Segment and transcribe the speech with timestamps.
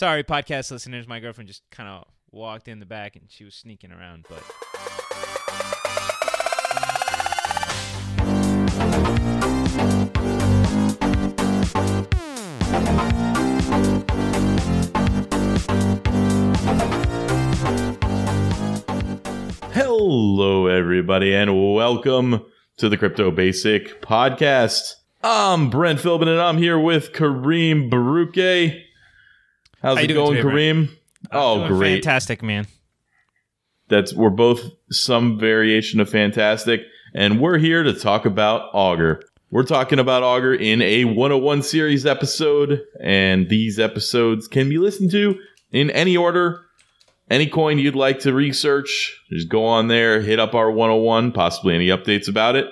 [0.00, 1.06] Sorry, podcast listeners.
[1.06, 4.42] My girlfriend just kind of walked in the back and she was sneaking around, but.
[19.74, 22.46] Hello, everybody, and welcome
[22.78, 24.94] to the Crypto Basic Podcast.
[25.22, 28.88] I'm Brent Philbin, and I'm here with Kareem Baruke.
[29.82, 30.90] How's How it going, today, Kareem?
[31.32, 32.04] Oh, great!
[32.04, 32.66] Fantastic, man.
[33.88, 36.82] That's we're both some variation of fantastic,
[37.14, 39.22] and we're here to talk about Augur.
[39.50, 45.12] We're talking about Augur in a 101 series episode, and these episodes can be listened
[45.12, 45.36] to
[45.72, 46.60] in any order.
[47.30, 51.74] Any coin you'd like to research, just go on there, hit up our 101, possibly
[51.74, 52.66] any updates about it,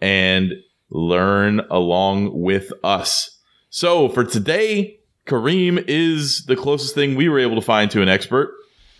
[0.00, 0.54] and
[0.90, 3.38] learn along with us.
[3.70, 4.97] So for today,
[5.28, 8.54] Kareem is the closest thing we were able to find to an expert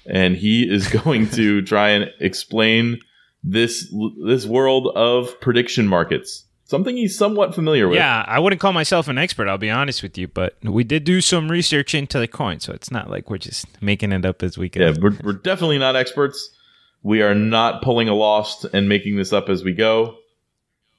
[0.09, 3.01] and he is going to try and explain
[3.45, 3.93] this
[4.27, 6.45] this world of prediction markets.
[6.65, 7.97] Something he's somewhat familiar with.
[7.97, 11.05] Yeah, I wouldn't call myself an expert, I'll be honest with you, but we did
[11.05, 14.43] do some research into the coin, so it's not like we're just making it up
[14.43, 14.83] as we go.
[14.83, 16.51] Yeah, we're, we're definitely not experts.
[17.03, 20.19] We are not pulling a lost and making this up as we go.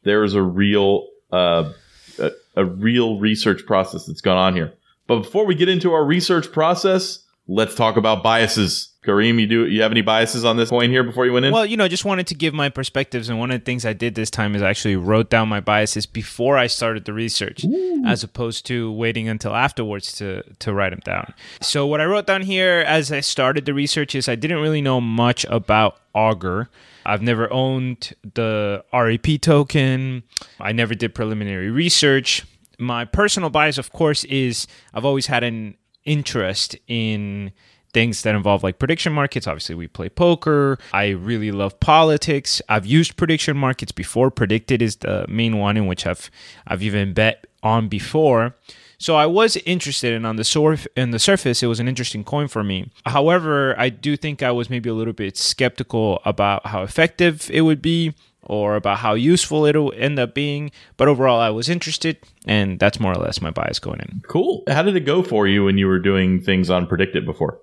[0.03, 1.71] There is a real uh,
[2.17, 4.73] a, a real research process that's gone on here.
[5.09, 8.93] But before we get into our research process, let's talk about biases.
[9.03, 11.51] Kareem, you do you have any biases on this coin here before you went in?
[11.51, 13.85] Well, you know, I just wanted to give my perspectives, and one of the things
[13.85, 17.13] I did this time is I actually wrote down my biases before I started the
[17.13, 17.65] research,
[18.05, 21.33] as opposed to waiting until afterwards to to write them down.
[21.59, 24.81] So what I wrote down here as I started the research is I didn't really
[24.81, 26.69] know much about Augur.
[27.03, 30.21] I've never owned the REP token.
[30.59, 32.45] I never did preliminary research.
[32.79, 37.51] My personal bias, of course, is I've always had an interest in
[37.93, 39.47] things that involve like prediction markets.
[39.47, 40.77] Obviously, we play poker.
[40.93, 42.61] I really love politics.
[42.69, 44.31] I've used prediction markets before.
[44.31, 46.29] PredictIt is the main one in which I've
[46.67, 48.55] I've even bet on before.
[49.01, 52.25] So I was interested, and on the surf in the surface, it was an interesting
[52.25, 52.91] coin for me.
[53.05, 57.61] However, I do think I was maybe a little bit skeptical about how effective it
[57.61, 58.13] would be
[58.43, 60.71] or about how useful it'll end up being.
[60.97, 64.21] But overall, I was interested, and that's more or less my bias going in.
[64.27, 64.63] Cool.
[64.67, 67.59] How did it go for you when you were doing things on PredictIt before?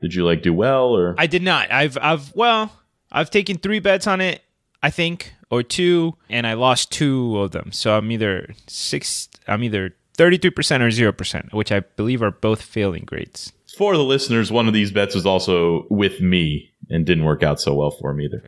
[0.00, 1.72] Did you like do well or I did not.
[1.72, 2.70] I've I've well,
[3.10, 4.42] I've taken three bets on it,
[4.82, 7.72] I think, or two, and I lost two of them.
[7.72, 9.28] So I'm either six.
[9.48, 13.52] I'm either thirty-three percent or zero percent, which I believe are both failing grades.
[13.78, 17.60] for the listeners, one of these bets was also with me and didn't work out
[17.60, 18.42] so well for me either.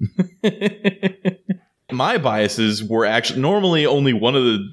[1.92, 4.68] My biases were actually normally only one of the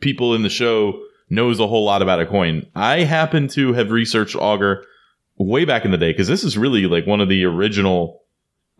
[0.00, 2.66] people in the show knows a whole lot about a coin.
[2.74, 4.84] I happen to have researched Augur
[5.38, 8.22] way back in the day because this is really like one of the original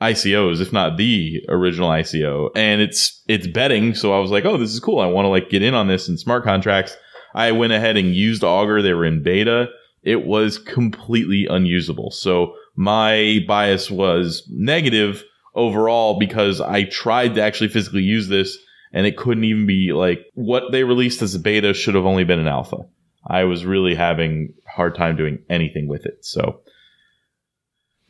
[0.01, 3.95] ICOs, if not the original ICO, and it's it's betting.
[3.95, 5.01] So I was like, oh, this is cool.
[5.01, 6.97] I want to like get in on this in smart contracts.
[7.35, 8.83] I went ahead and used Augur.
[8.83, 9.69] They were in beta.
[10.03, 12.11] It was completely unusable.
[12.11, 15.25] So my bias was negative
[15.55, 18.59] overall because I tried to actually physically use this
[18.93, 22.25] and it couldn't even be like what they released as a beta should have only
[22.25, 22.79] been an alpha.
[23.27, 26.25] I was really having hard time doing anything with it.
[26.25, 26.61] So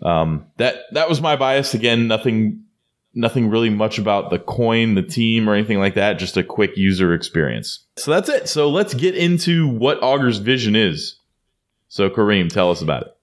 [0.03, 1.75] um, that that was my bias.
[1.75, 2.65] Again, nothing
[3.15, 6.15] nothing really much about the coin, the team, or anything like that.
[6.15, 7.85] Just a quick user experience.
[7.97, 8.49] So that's it.
[8.49, 11.19] So let's get into what Augur's vision is.
[11.89, 13.17] So Kareem, tell us about it.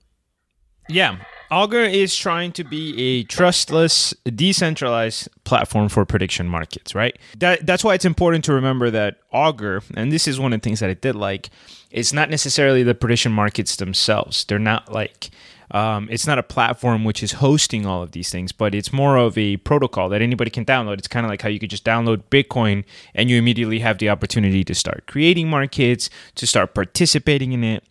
[0.90, 1.18] Yeah.
[1.52, 7.18] Augur is trying to be a trustless, decentralized platform for prediction markets, right?
[7.38, 10.64] That, that's why it's important to remember that Augur, and this is one of the
[10.64, 11.50] things that I did like,
[11.90, 14.46] it's not necessarily the prediction markets themselves.
[14.46, 15.32] They're not like,
[15.72, 19.18] um, it's not a platform which is hosting all of these things, but it's more
[19.18, 21.00] of a protocol that anybody can download.
[21.00, 22.84] It's kind of like how you could just download Bitcoin
[23.16, 27.84] and you immediately have the opportunity to start creating markets, to start participating in it.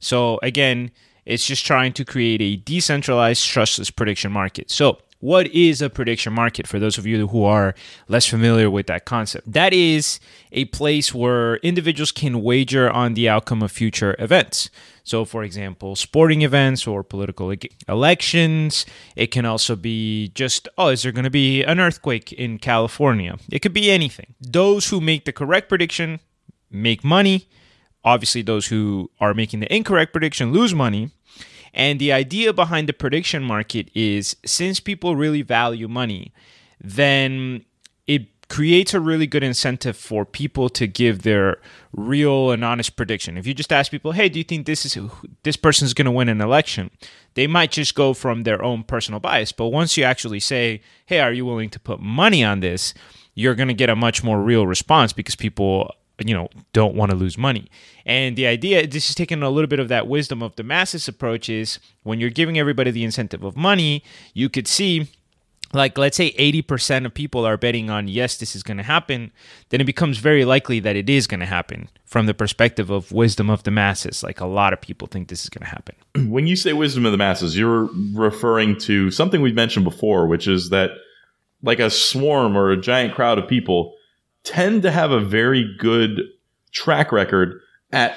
[0.00, 0.90] So, again,
[1.26, 4.70] it's just trying to create a decentralized, trustless prediction market.
[4.70, 7.74] So, what is a prediction market for those of you who are
[8.06, 9.50] less familiar with that concept?
[9.50, 10.20] That is
[10.52, 14.70] a place where individuals can wager on the outcome of future events.
[15.04, 17.52] So, for example, sporting events or political
[17.88, 18.84] elections.
[19.14, 23.38] It can also be just, oh, is there going to be an earthquake in California?
[23.50, 24.34] It could be anything.
[24.40, 26.20] Those who make the correct prediction
[26.70, 27.48] make money.
[28.06, 31.10] Obviously, those who are making the incorrect prediction lose money.
[31.74, 36.32] And the idea behind the prediction market is since people really value money,
[36.80, 37.66] then
[38.06, 41.58] it creates a really good incentive for people to give their
[41.92, 43.36] real and honest prediction.
[43.36, 44.96] If you just ask people, "Hey, do you think this is
[45.42, 46.90] this person's going to win an election?"
[47.34, 49.52] They might just go from their own personal bias.
[49.52, 52.94] But once you actually say, "Hey, are you willing to put money on this?"
[53.38, 57.10] you're going to get a much more real response because people you know don't want
[57.10, 57.70] to lose money.
[58.04, 61.08] And the idea this is taking a little bit of that wisdom of the masses
[61.08, 64.02] approach is when you're giving everybody the incentive of money
[64.32, 65.08] you could see
[65.72, 69.32] like let's say 80% of people are betting on yes this is going to happen
[69.70, 73.10] then it becomes very likely that it is going to happen from the perspective of
[73.10, 74.22] wisdom of the masses.
[74.22, 75.96] Like a lot of people think this is going to happen.
[76.30, 80.48] When you say wisdom of the masses you're referring to something we've mentioned before which
[80.48, 80.90] is that
[81.62, 83.94] like a swarm or a giant crowd of people
[84.46, 86.22] tend to have a very good
[86.72, 87.60] track record
[87.92, 88.16] at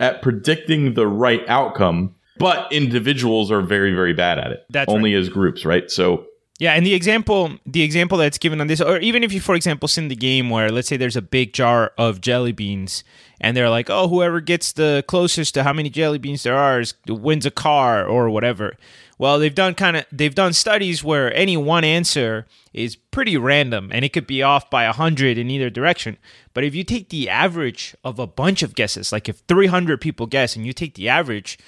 [0.00, 4.64] at predicting the right outcome but individuals are very very bad at it.
[4.70, 5.90] That's only as groups right?
[5.90, 6.26] So
[6.60, 9.54] yeah, and the example the example that's given on this, or even if you, for
[9.54, 13.02] example, send the game where let's say there's a big jar of jelly beans,
[13.40, 16.80] and they're like, oh, whoever gets the closest to how many jelly beans there are
[16.80, 18.76] is, wins a car or whatever.
[19.20, 23.90] Well, they've done kind of they've done studies where any one answer is pretty random,
[23.92, 26.16] and it could be off by a hundred in either direction.
[26.54, 30.26] But if you take the average of a bunch of guesses, like if 300 people
[30.26, 31.58] guess and you take the average,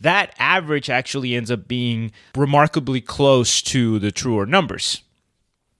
[0.00, 5.02] that average actually ends up being remarkably close to the truer numbers.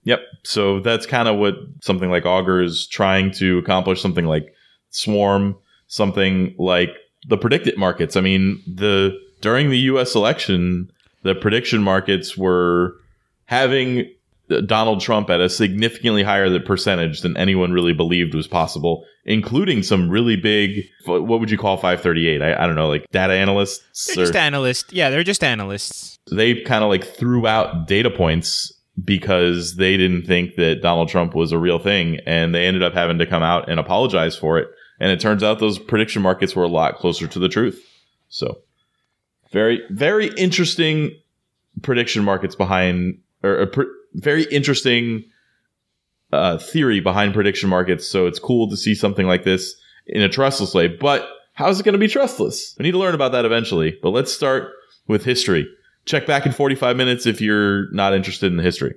[0.02, 0.20] Yep.
[0.42, 4.02] So that's kind of what something like Augur is trying to accomplish.
[4.02, 4.54] Something like
[4.90, 5.56] Swarm,
[5.86, 6.90] something like
[7.26, 8.14] the PredictIt markets.
[8.14, 10.14] I mean, the during the U.S.
[10.14, 10.90] election,
[11.24, 12.94] the prediction markets were
[13.46, 14.08] having
[14.66, 20.10] Donald Trump at a significantly higher percentage than anyone really believed was possible, including some
[20.10, 22.42] really big, what would you call 538?
[22.42, 24.06] I, I don't know, like data analysts?
[24.06, 24.92] They're just analysts.
[24.92, 26.18] Yeah, they're just analysts.
[26.30, 28.72] They kind of like threw out data points
[29.02, 32.20] because they didn't think that Donald Trump was a real thing.
[32.26, 34.68] And they ended up having to come out and apologize for it.
[35.00, 37.82] And it turns out those prediction markets were a lot closer to the truth.
[38.28, 38.58] So,
[39.54, 41.12] very, very interesting
[41.80, 45.24] prediction markets behind, or, pre- very interesting
[46.32, 48.06] uh, theory behind prediction markets.
[48.06, 49.74] So it's cool to see something like this
[50.06, 50.88] in a trustless way.
[50.88, 52.74] But how's it going to be trustless?
[52.78, 53.96] We need to learn about that eventually.
[54.02, 54.72] But let's start
[55.06, 55.68] with history.
[56.04, 58.94] Check back in 45 minutes if you're not interested in the history.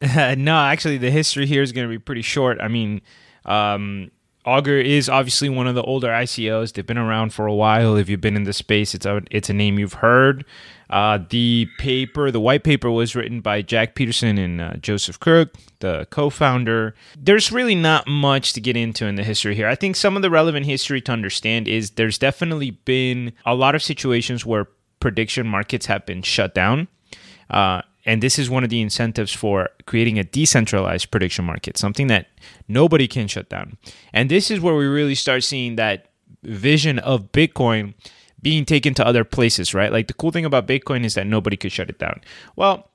[0.36, 2.60] no, actually, the history here is going to be pretty short.
[2.60, 3.00] I mean,
[3.46, 4.10] um,
[4.48, 6.72] Augur is obviously one of the older ICOs.
[6.72, 7.96] They've been around for a while.
[7.96, 10.46] If you've been in the space, it's a it's a name you've heard.
[10.88, 15.50] Uh, the paper, the white paper, was written by Jack Peterson and uh, Joseph Krug,
[15.80, 16.94] the co-founder.
[17.18, 19.68] There's really not much to get into in the history here.
[19.68, 23.74] I think some of the relevant history to understand is there's definitely been a lot
[23.74, 24.66] of situations where
[24.98, 26.88] prediction markets have been shut down.
[27.50, 32.06] Uh, and this is one of the incentives for creating a decentralized prediction market, something
[32.06, 32.28] that
[32.66, 33.76] nobody can shut down.
[34.14, 36.06] And this is where we really start seeing that
[36.42, 37.92] vision of Bitcoin
[38.40, 39.92] being taken to other places, right?
[39.92, 42.22] Like the cool thing about Bitcoin is that nobody could shut it down.
[42.56, 42.88] Well,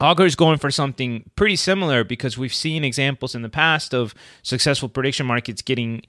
[0.00, 4.14] Augur is going for something pretty similar because we've seen examples in the past of
[4.42, 6.04] successful prediction markets getting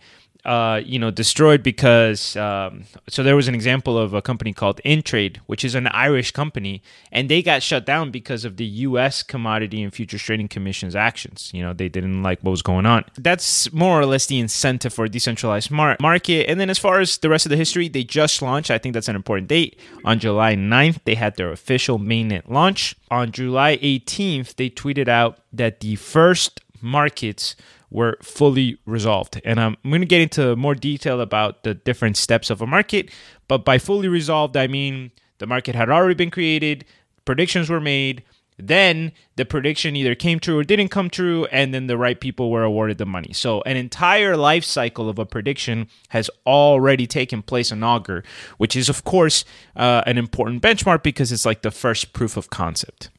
[0.46, 4.80] uh, you know, destroyed because um, so there was an example of a company called
[4.86, 6.82] Intrade, which is an Irish company,
[7.12, 9.22] and they got shut down because of the U.S.
[9.22, 11.52] Commodity and Futures Trading Commission's actions.
[11.54, 13.04] You know, they didn't like what was going on.
[13.18, 16.50] That's more or less the incentive for a decentralized mar- market.
[16.50, 18.72] And then as far as the rest of the history, they just launched.
[18.72, 19.78] I think that's an important date.
[20.06, 22.96] On July 9th, they had their official mainnet launch.
[23.12, 27.56] On July 18th, they tweeted out that the first markets
[27.92, 29.42] were fully resolved.
[29.44, 33.10] And I'm going to get into more detail about the different steps of a market.
[33.48, 36.86] But by fully resolved, I mean the market had already been created,
[37.26, 38.24] predictions were made.
[38.62, 42.52] Then the prediction either came true or didn't come true, and then the right people
[42.52, 43.32] were awarded the money.
[43.32, 48.22] So, an entire life cycle of a prediction has already taken place in Augur,
[48.58, 49.46] which is, of course,
[49.78, 53.10] uh, an important benchmark because it's like the first proof of concept.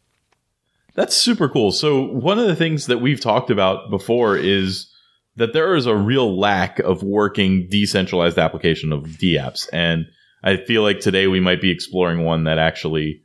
[0.94, 1.72] That's super cool.
[1.72, 4.90] So, one of the things that we've talked about before is
[5.36, 9.68] that there is a real lack of working decentralized application of DApps.
[9.72, 10.06] And
[10.42, 13.22] I feel like today we might be exploring one that actually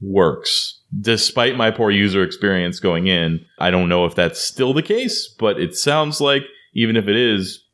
[0.00, 0.80] works.
[1.00, 5.28] Despite my poor user experience going in, I don't know if that's still the case,
[5.38, 6.42] but it sounds like
[6.74, 7.64] even if it is,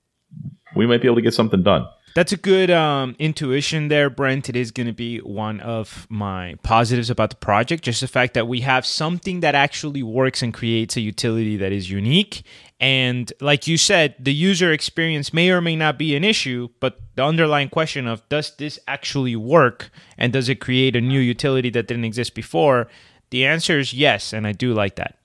[0.76, 1.86] we might be able to get something done.
[2.14, 4.50] That's a good um, intuition there, Brent.
[4.50, 7.84] It is going to be one of my positives about the project.
[7.84, 11.72] Just the fact that we have something that actually works and creates a utility that
[11.72, 12.42] is unique.
[12.80, 16.98] And like you said, the user experience may or may not be an issue, but
[17.14, 21.70] the underlying question of does this actually work and does it create a new utility
[21.70, 22.88] that didn't exist before?
[23.30, 25.16] The answer is yes, and I do like that.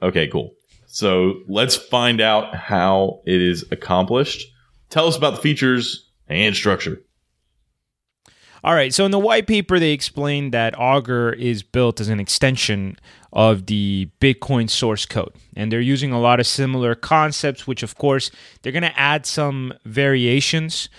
[0.00, 0.54] Okay, cool.
[0.86, 4.46] So let's find out how it is accomplished.
[4.90, 7.02] Tell us about the features and structure.
[8.62, 8.92] All right.
[8.92, 12.98] So in the white paper, they explained that Augur is built as an extension
[13.32, 15.32] of the Bitcoin source code.
[15.56, 18.30] And they're using a lot of similar concepts, which, of course,
[18.62, 20.90] they're going to add some variations.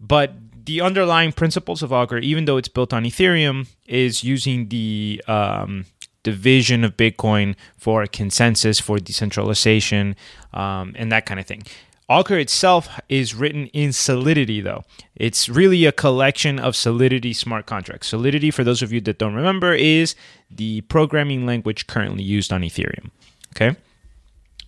[0.00, 0.34] But
[0.66, 5.84] the underlying principles of Augur, even though it's built on Ethereum, is using the um,
[6.24, 10.16] division of Bitcoin for consensus, for decentralization,
[10.52, 11.62] um, and that kind of thing.
[12.08, 14.84] Augur itself is written in Solidity, though.
[15.14, 18.08] It's really a collection of Solidity smart contracts.
[18.08, 20.14] Solidity, for those of you that don't remember, is
[20.50, 23.10] the programming language currently used on Ethereum.
[23.56, 23.76] Okay?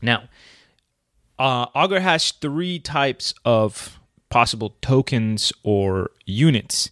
[0.00, 0.24] Now,
[1.38, 3.98] uh, Augur has three types of
[4.30, 6.90] possible tokens or units,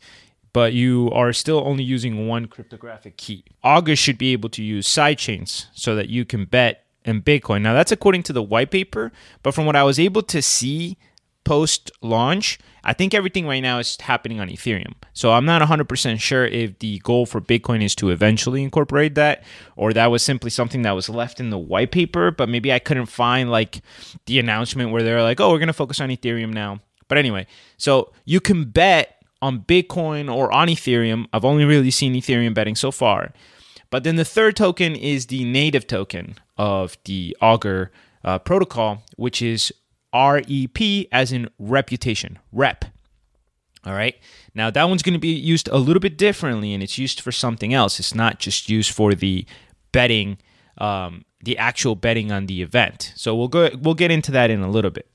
[0.53, 3.45] but you are still only using one cryptographic key.
[3.63, 7.62] Augur should be able to use sidechains so that you can bet and Bitcoin.
[7.62, 10.96] Now, that's according to the white paper, but from what I was able to see
[11.44, 14.94] post launch, I think everything right now is happening on Ethereum.
[15.12, 19.44] So I'm not 100% sure if the goal for Bitcoin is to eventually incorporate that
[19.76, 22.78] or that was simply something that was left in the white paper, but maybe I
[22.78, 23.82] couldn't find like
[24.26, 27.46] the announcement where they're like, "Oh, we're going to focus on Ethereum now." But anyway,
[27.76, 31.26] so you can bet on Bitcoin or on Ethereum.
[31.32, 33.32] I've only really seen Ethereum betting so far.
[33.95, 37.93] But then the third token is the native token of the Augur
[38.25, 39.73] uh, protocol, which is
[40.13, 42.87] REP as in reputation, rep.
[43.87, 44.17] All right.
[44.53, 47.31] Now that one's going to be used a little bit differently, and it's used for
[47.31, 48.01] something else.
[48.01, 49.47] It's not just used for the
[49.93, 50.39] betting,
[50.79, 53.13] um, the actual betting on the event.
[53.15, 53.71] So we'll go.
[53.81, 55.09] We'll get into that in a little bit.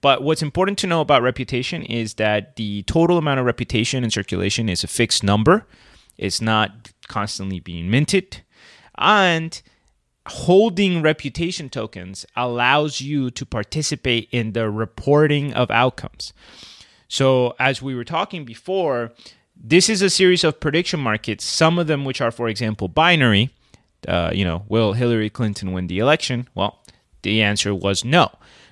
[0.00, 4.10] But what's important to know about reputation is that the total amount of reputation in
[4.10, 5.66] circulation is a fixed number.
[6.16, 8.42] It's not constantly being minted.
[8.96, 9.60] And
[10.26, 16.32] holding reputation tokens allows you to participate in the reporting of outcomes.
[17.08, 19.12] So, as we were talking before,
[19.56, 23.50] this is a series of prediction markets, some of them which are, for example, binary.
[24.08, 26.48] Uh, you know, will Hillary Clinton win the election?
[26.54, 26.82] Well,
[27.22, 28.30] the answer was no.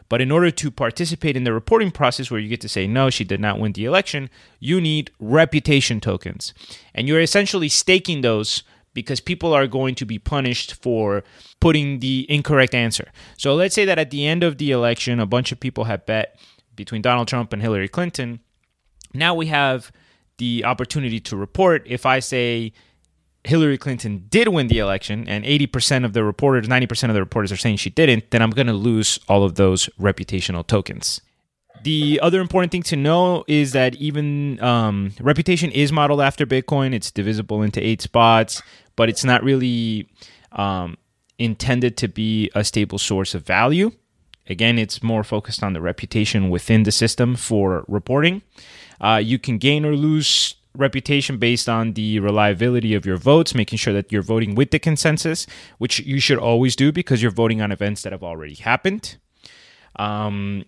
[0.09, 3.11] But in order to participate in the reporting process where you get to say, no,
[3.11, 4.31] she did not win the election,
[4.61, 6.53] you need reputation tokens.
[6.95, 8.63] And you're essentially staking those
[8.95, 11.25] because people are going to be punished for
[11.61, 13.11] putting the incorrect answer.
[13.39, 16.07] So let's say that at the end of the election, a bunch of people have
[16.07, 16.39] bet
[16.77, 18.41] between Donald Trump and Hillary Clinton.
[19.15, 19.93] Now we have
[20.39, 21.83] the opportunity to report.
[21.87, 22.73] If I say,
[23.45, 27.51] Hillary Clinton did win the election and 80% of the reporters, 90% of the reporters
[27.51, 31.21] are saying she didn't, then I'm going to lose all of those reputational tokens.
[31.83, 36.95] The other important thing to know is that even um, reputation is modeled after Bitcoin.
[36.95, 38.63] It's divisible into eight spots,
[38.95, 40.09] but it's not really
[40.53, 40.97] um,
[41.39, 43.91] intended to be a stable source of value.
[44.49, 48.43] Again, it's more focused on the reputation within the system for reporting.
[49.01, 53.79] Uh, you can gain or lose reputation based on the reliability of your votes, making
[53.79, 55.47] sure that you're voting with the consensus,
[55.79, 59.17] which you should always do because you're voting on events that have already happened.
[59.97, 60.65] Um,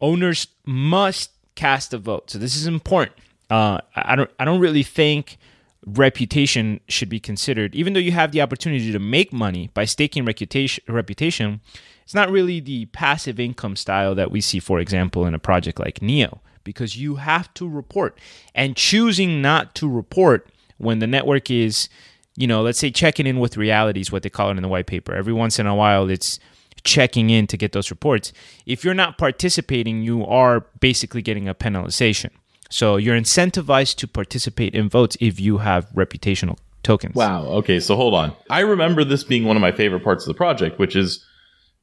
[0.00, 3.16] owners must cast a vote, so this is important.
[3.48, 4.30] Uh, I don't.
[4.38, 5.38] I don't really think
[5.86, 10.24] reputation should be considered, even though you have the opportunity to make money by staking
[10.24, 10.82] reputation.
[10.88, 11.60] Reputation,
[12.02, 15.78] it's not really the passive income style that we see, for example, in a project
[15.78, 18.18] like Neo because you have to report.
[18.54, 21.88] And choosing not to report when the network is,
[22.36, 24.68] you know, let's say checking in with reality is what they call it in the
[24.68, 25.14] white paper.
[25.14, 26.38] Every once in a while, it's
[26.82, 28.32] checking in to get those reports.
[28.66, 32.30] If you're not participating, you are basically getting a penalization.
[32.68, 37.14] So you're incentivized to participate in votes if you have reputational tokens.
[37.14, 37.44] Wow.
[37.44, 37.78] Okay.
[37.80, 38.34] So hold on.
[38.50, 41.24] I remember this being one of my favorite parts of the project, which is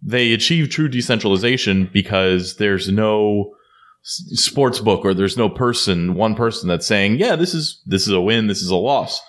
[0.02, 3.56] they achieve true decentralization because there's no
[4.04, 8.14] sports book or there's no person, one person that's saying, yeah, this is this is
[8.14, 9.22] a win, this is a loss.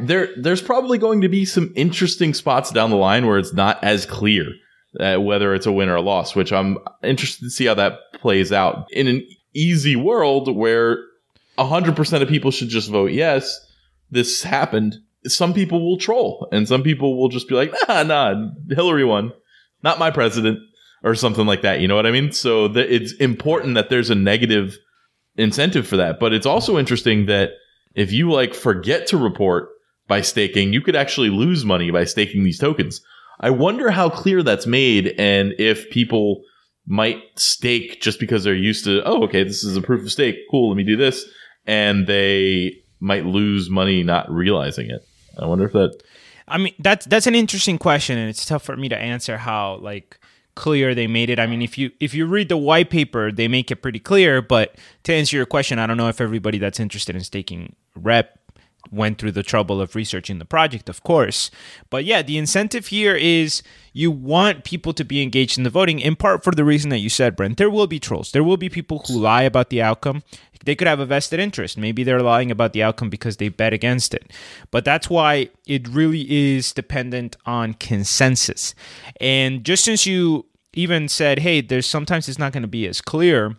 [0.00, 3.82] There, there's probably going to be some interesting spots down the line where it's not
[3.84, 4.46] as clear
[4.98, 7.98] uh, whether it's a win or a loss, which I'm interested to see how that
[8.14, 10.98] plays out in an easy world where
[11.58, 13.60] 100% of people should just vote yes.
[14.10, 14.96] This happened.
[15.26, 19.32] Some people will troll and some people will just be like, nah, nah, Hillary won.
[19.82, 20.58] Not my president
[21.04, 21.80] or something like that.
[21.80, 22.32] You know what I mean?
[22.32, 24.76] So the, it's important that there's a negative
[25.36, 26.18] incentive for that.
[26.18, 27.50] But it's also interesting that
[27.94, 29.68] if you like forget to report
[30.08, 33.02] by staking, you could actually lose money by staking these tokens.
[33.38, 36.42] I wonder how clear that's made and if people
[36.86, 40.36] might stake just because they're used to, oh, okay, this is a proof of stake.
[40.50, 41.24] Cool, let me do this.
[41.66, 45.02] And they might lose money not realizing it.
[45.38, 46.02] I wonder if that
[46.46, 49.76] I mean, that's that's an interesting question, and it's tough for me to answer how
[49.76, 50.18] like
[50.54, 51.38] clear they made it.
[51.38, 54.42] I mean, if you if you read the white paper, they make it pretty clear.
[54.42, 58.38] But to answer your question, I don't know if everybody that's interested in staking rep
[58.90, 61.50] went through the trouble of researching the project, of course.
[61.90, 63.62] But yeah, the incentive here is
[63.92, 66.98] you want people to be engaged in the voting, in part for the reason that
[66.98, 67.58] you said, Brent.
[67.58, 68.32] There will be trolls.
[68.32, 70.22] There will be people who lie about the outcome.
[70.64, 71.76] They could have a vested interest.
[71.76, 74.32] Maybe they're lying about the outcome because they bet against it.
[74.70, 78.74] But that's why it really is dependent on consensus.
[79.20, 83.00] And just since you even said, hey, there's sometimes it's not going to be as
[83.00, 83.56] clear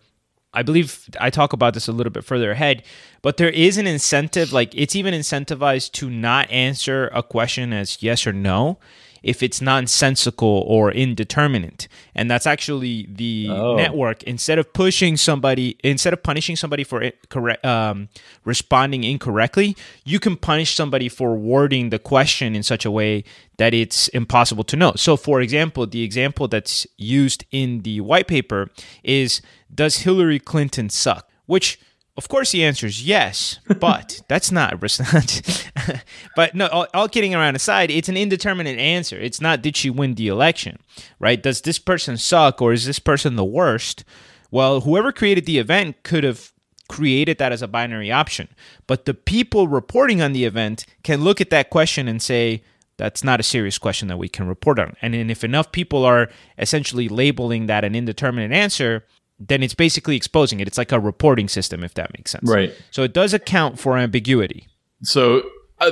[0.55, 2.83] I believe I talk about this a little bit further ahead,
[3.21, 8.01] but there is an incentive, like it's even incentivized to not answer a question as
[8.01, 8.77] yes or no
[9.25, 11.87] if it's nonsensical or indeterminate.
[12.13, 13.75] And that's actually the oh.
[13.75, 18.07] network instead of pushing somebody, instead of punishing somebody for it, correct um,
[18.45, 23.23] responding incorrectly, you can punish somebody for wording the question in such a way
[23.57, 24.93] that it's impossible to know.
[24.95, 28.69] So, for example, the example that's used in the white paper
[29.03, 29.41] is
[29.73, 31.29] Does Hillary Clinton suck?
[31.45, 31.79] Which
[32.17, 34.79] of course, the answer is yes, but that's not.
[36.35, 39.19] but no, all, all, kidding around aside, it's an indeterminate answer.
[39.19, 40.79] It's not did she win the election,
[41.19, 41.41] right?
[41.41, 44.05] Does this person suck or is this person the worst?
[44.49, 46.53] Well, whoever created the event could have
[46.87, 48.47] created that as a binary option,
[48.87, 52.63] but the people reporting on the event can look at that question and say,
[52.97, 54.95] that's not a serious question that we can report on.
[55.01, 59.03] And if enough people are essentially labeling that an indeterminate answer,
[59.39, 60.67] then it's basically exposing it.
[60.67, 62.49] It's like a reporting system, if that makes sense.
[62.49, 62.73] Right.
[62.91, 64.67] So it does account for ambiguity.
[65.03, 65.43] So
[65.79, 65.91] uh,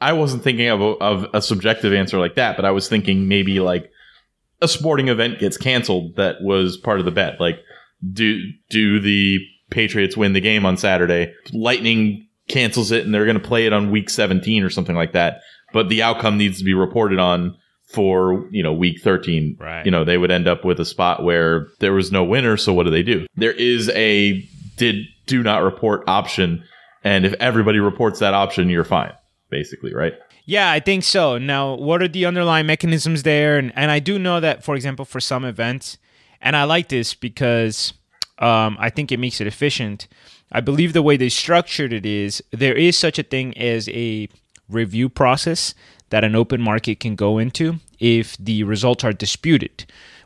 [0.00, 3.26] I wasn't thinking of a, of a subjective answer like that, but I was thinking
[3.26, 3.90] maybe like
[4.62, 7.40] a sporting event gets canceled that was part of the bet.
[7.40, 7.60] Like,
[8.12, 9.38] do do the
[9.70, 11.32] Patriots win the game on Saturday?
[11.52, 15.12] Lightning cancels it, and they're going to play it on week 17 or something like
[15.12, 15.40] that.
[15.72, 17.56] But the outcome needs to be reported on
[17.86, 19.84] for you know week 13 right.
[19.84, 22.72] you know they would end up with a spot where there was no winner so
[22.72, 23.26] what do they do?
[23.36, 24.40] There is a
[24.76, 26.64] did do not report option
[27.02, 29.12] and if everybody reports that option you're fine
[29.50, 30.14] basically right?
[30.46, 31.38] Yeah i think so.
[31.38, 33.58] Now what are the underlying mechanisms there?
[33.58, 35.98] And, and i do know that for example for some events
[36.40, 37.92] and i like this because
[38.38, 40.08] um, i think it makes it efficient.
[40.52, 44.28] I believe the way they structured it is there is such a thing as a
[44.68, 45.74] review process
[46.14, 49.84] that an open market can go into if the results are disputed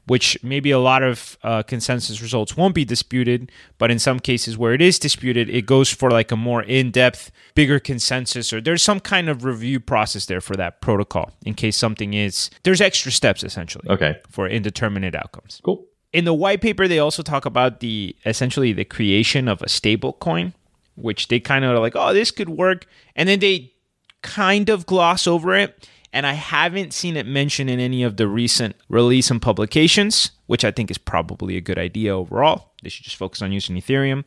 [0.08, 4.56] which maybe a lot of uh, consensus results won't be disputed, but in some cases
[4.56, 8.60] where it is disputed, it goes for like a more in depth, bigger consensus, or
[8.60, 12.80] there's some kind of review process there for that protocol in case something is, there's
[12.80, 13.86] extra steps essentially.
[13.90, 14.18] Okay.
[14.30, 15.60] For indeterminate outcomes.
[15.62, 15.84] Cool.
[16.14, 20.14] In the white paper, they also talk about the essentially the creation of a stable
[20.14, 20.54] coin,
[20.94, 22.86] which they kind of are like, oh, this could work.
[23.14, 23.74] And then they
[24.22, 25.88] kind of gloss over it.
[26.12, 30.64] And I haven't seen it mentioned in any of the recent release and publications, which
[30.64, 32.72] I think is probably a good idea overall.
[32.82, 34.24] They should just focus on using Ethereum.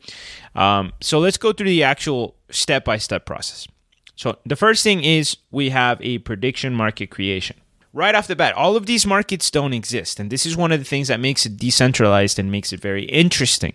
[0.54, 3.66] Um, so let's go through the actual step by step process.
[4.14, 7.56] So the first thing is we have a prediction market creation.
[7.92, 10.20] Right off the bat, all of these markets don't exist.
[10.20, 13.04] And this is one of the things that makes it decentralized and makes it very
[13.04, 13.74] interesting.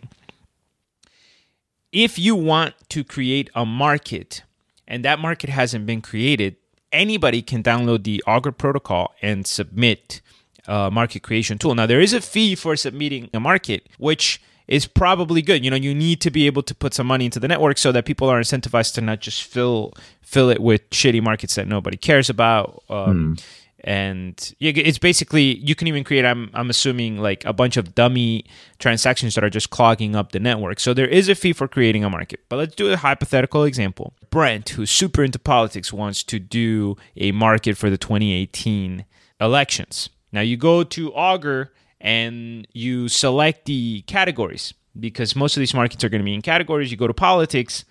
[1.91, 4.43] If you want to create a market
[4.87, 6.55] and that market hasn't been created,
[6.91, 10.21] anybody can download the Augur protocol and submit
[10.67, 11.75] a market creation tool.
[11.75, 15.63] Now, there is a fee for submitting a market, which is probably good.
[15.63, 17.91] You know, you need to be able to put some money into the network so
[17.91, 21.95] that people are incentivized to not just fill fill it with shitty markets that nobody
[21.95, 22.83] cares about.
[22.89, 23.43] Um, hmm
[23.87, 28.43] and it's basically you can even create I'm I'm assuming like a bunch of dummy
[28.79, 30.81] transactions that are just clogging up the network.
[30.81, 32.41] So there is a fee for creating a market.
[32.49, 34.13] But let's do a hypothetical example.
[34.29, 39.05] Brent, who's super into politics, wants to do a market for the 2018
[39.39, 40.09] elections.
[40.33, 41.71] Now you go to Augur
[42.01, 46.41] and you select the categories because most of these markets are going to be in
[46.41, 46.91] categories.
[46.91, 47.85] You go to politics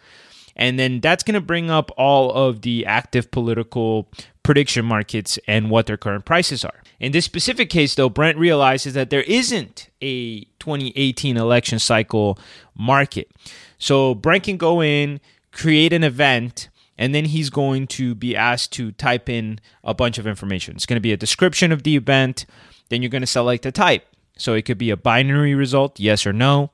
[0.56, 4.10] and then that's going to bring up all of the active political
[4.46, 6.82] prediction markets and what their current prices are.
[7.00, 12.38] In this specific case, though, Brent realizes that there isn't a 2018 election cycle
[12.78, 13.30] market.
[13.78, 18.72] So Brent can go in, create an event, and then he's going to be asked
[18.74, 20.76] to type in a bunch of information.
[20.76, 22.46] It's going to be a description of the event.
[22.88, 24.06] Then you're going to select a type.
[24.38, 26.70] So it could be a binary result, yes or no.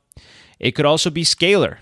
[0.61, 1.79] It could also be scalar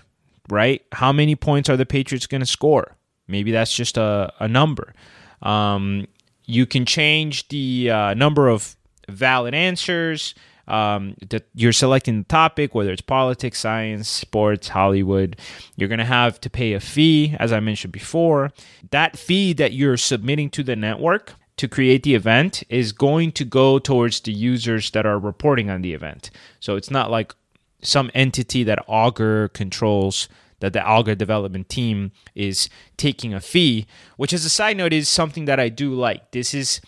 [0.49, 0.83] right?
[0.91, 2.95] How many points are the Patriots going to score?
[3.27, 4.93] Maybe that's just a, a number.
[5.41, 6.07] Um,
[6.45, 8.75] you can change the uh, number of
[9.07, 10.35] valid answers.
[10.67, 15.35] Um, that you're selecting the topic, whether it's politics, science, sports, Hollywood.
[15.75, 18.51] You're going to have to pay a fee, as I mentioned before.
[18.91, 23.45] That fee that you're submitting to the network, to create the event is going to
[23.45, 26.31] go towards the users that are reporting on the event.
[26.59, 27.35] So it's not like
[27.83, 30.27] some entity that Augur controls
[30.61, 33.85] that the Augur development team is taking a fee,
[34.17, 36.31] which as a side note is something that I do like.
[36.31, 36.79] This is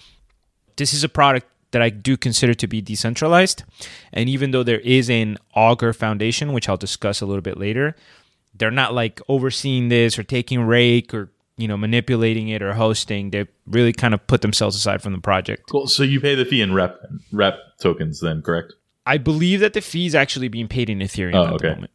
[0.78, 3.64] this is a product that I do consider to be decentralized.
[4.12, 7.96] And even though there is an Augur Foundation, which I'll discuss a little bit later,
[8.56, 13.32] they're not like overseeing this or taking rake or you know manipulating it or hosting.
[13.32, 15.64] They really kind of put themselves aside from the project.
[15.70, 15.88] Cool.
[15.88, 17.00] So you pay the fee in rep
[17.32, 18.74] rep tokens, then correct?
[19.06, 21.68] I believe that the fee is actually being paid in Ethereum Oh, at okay.
[21.70, 21.92] the moment.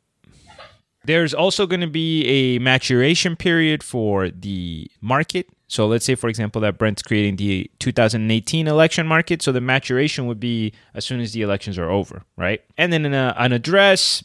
[1.04, 5.48] There's also going to be a maturation period for the market.
[5.68, 9.42] So let's say, for example, that Brent's creating the 2018 election market.
[9.42, 12.62] So the maturation would be as soon as the elections are over, right?
[12.76, 14.24] And then a, an address,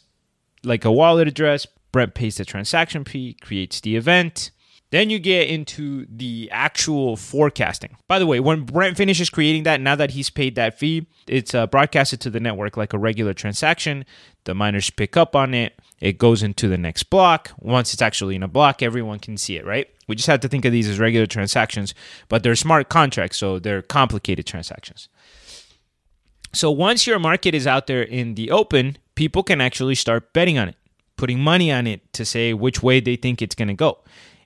[0.62, 4.50] like a wallet address, Brent pays the transaction fee, creates the event.
[4.90, 7.96] Then you get into the actual forecasting.
[8.08, 11.54] By the way, when Brent finishes creating that, now that he's paid that fee, it's
[11.54, 14.04] uh, broadcasted to the network like a regular transaction.
[14.44, 15.78] The miners pick up on it.
[16.04, 17.52] It goes into the next block.
[17.58, 19.88] Once it's actually in a block, everyone can see it, right?
[20.06, 21.94] We just have to think of these as regular transactions,
[22.28, 25.08] but they're smart contracts, so they're complicated transactions.
[26.52, 30.58] So once your market is out there in the open, people can actually start betting
[30.58, 30.76] on it,
[31.16, 34.00] putting money on it to say which way they think it's going to go.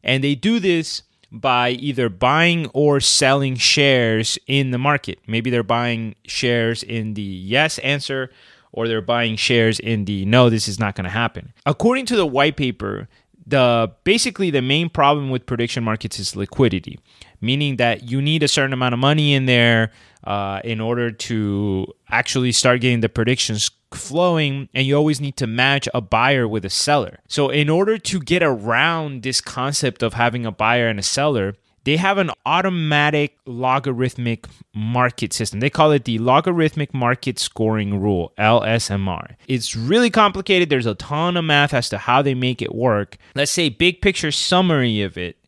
[0.05, 5.19] And they do this by either buying or selling shares in the market.
[5.27, 8.31] Maybe they're buying shares in the yes answer
[8.73, 11.53] or they're buying shares in the no, this is not going to happen.
[11.67, 13.09] According to the white paper,
[13.47, 16.99] the basically the main problem with prediction markets is liquidity,
[17.41, 19.91] meaning that you need a certain amount of money in there
[20.25, 25.47] uh, in order to actually start getting the predictions flowing and you always need to
[25.47, 27.21] match a buyer with a seller.
[27.27, 31.55] So in order to get around this concept of having a buyer and a seller,
[31.89, 35.61] they have an automatic logarithmic market system.
[35.61, 39.37] They call it the logarithmic market scoring rule, LSMR.
[39.47, 40.69] It's really complicated.
[40.69, 43.17] There's a ton of math as to how they make it work.
[43.35, 45.39] Let's say big picture summary of it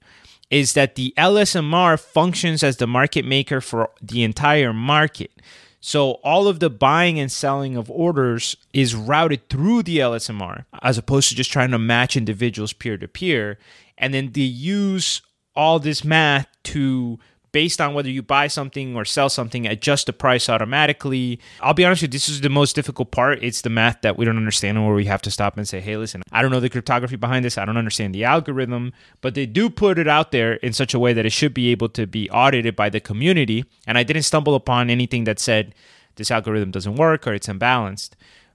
[0.48, 5.42] is that the LSMR functions as the market maker for the entire market.
[5.83, 10.96] So all of the buying and selling of orders is routed through the LSMR as
[10.96, 13.59] opposed to just trying to match individuals peer to peer.
[13.98, 15.20] And then they use
[15.61, 17.18] all this math to
[17.53, 21.38] based on whether you buy something or sell something adjust the price automatically.
[21.61, 23.42] I'll be honest with you this is the most difficult part.
[23.42, 25.81] It's the math that we don't understand and where we have to stop and say
[25.81, 27.59] hey listen i don't know the cryptography behind this.
[27.59, 30.99] I don't understand the algorithm but they do put it out there in such a
[30.99, 33.66] way that it should be able to be audited by the community.
[33.87, 35.75] And i didn't stumble upon anything that said
[36.16, 38.12] this algorithm doesn't work or it's imbalanced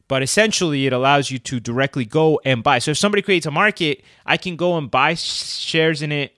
[0.08, 2.78] but essentially it allows you to directly go and buy.
[2.78, 6.32] So if somebody creates a market i can go and buy shares in it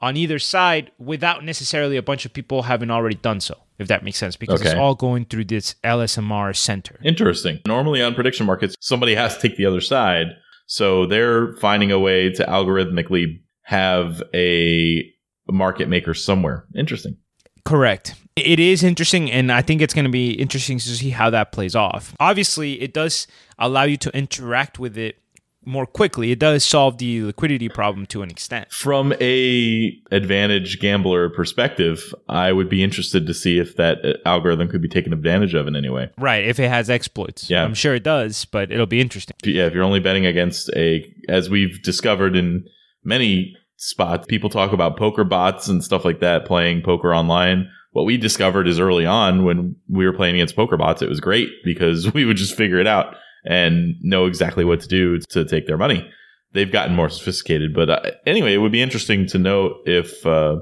[0.00, 4.04] on either side without necessarily a bunch of people having already done so, if that
[4.04, 6.98] makes sense, because it's all going through this LSMR center.
[7.04, 7.60] Interesting.
[7.66, 10.26] Normally on prediction markets, somebody has to take the other side.
[10.66, 15.04] So they're finding a way to algorithmically have a
[15.48, 16.66] market maker somewhere.
[16.74, 17.16] Interesting.
[17.64, 18.14] Correct.
[18.36, 21.52] It is interesting, and I think it's going to be interesting to see how that
[21.52, 22.14] plays off.
[22.20, 23.26] Obviously, it does
[23.58, 25.18] allow you to interact with it
[25.66, 26.30] more quickly.
[26.30, 28.70] It does solve the liquidity problem to an extent.
[28.72, 34.68] From a advantage gambler perspective, I would be interested to see if that uh, algorithm
[34.68, 36.10] could be taken advantage of in any way.
[36.18, 37.50] Right, if it has exploits.
[37.50, 37.64] Yeah.
[37.64, 39.36] I'm sure it does, but it'll be interesting.
[39.44, 42.64] Yeah, if you're only betting against a, as we've discovered in
[43.04, 47.68] many spots, people talk about poker bots and stuff like that, playing poker online.
[47.92, 51.20] What we discovered is early on when we were playing against poker bots, it was
[51.20, 55.44] great because we would just figure it out and know exactly what to do to
[55.44, 56.08] take their money.
[56.52, 60.60] They've gotten more sophisticated, but uh, anyway, it would be interesting to know if uh,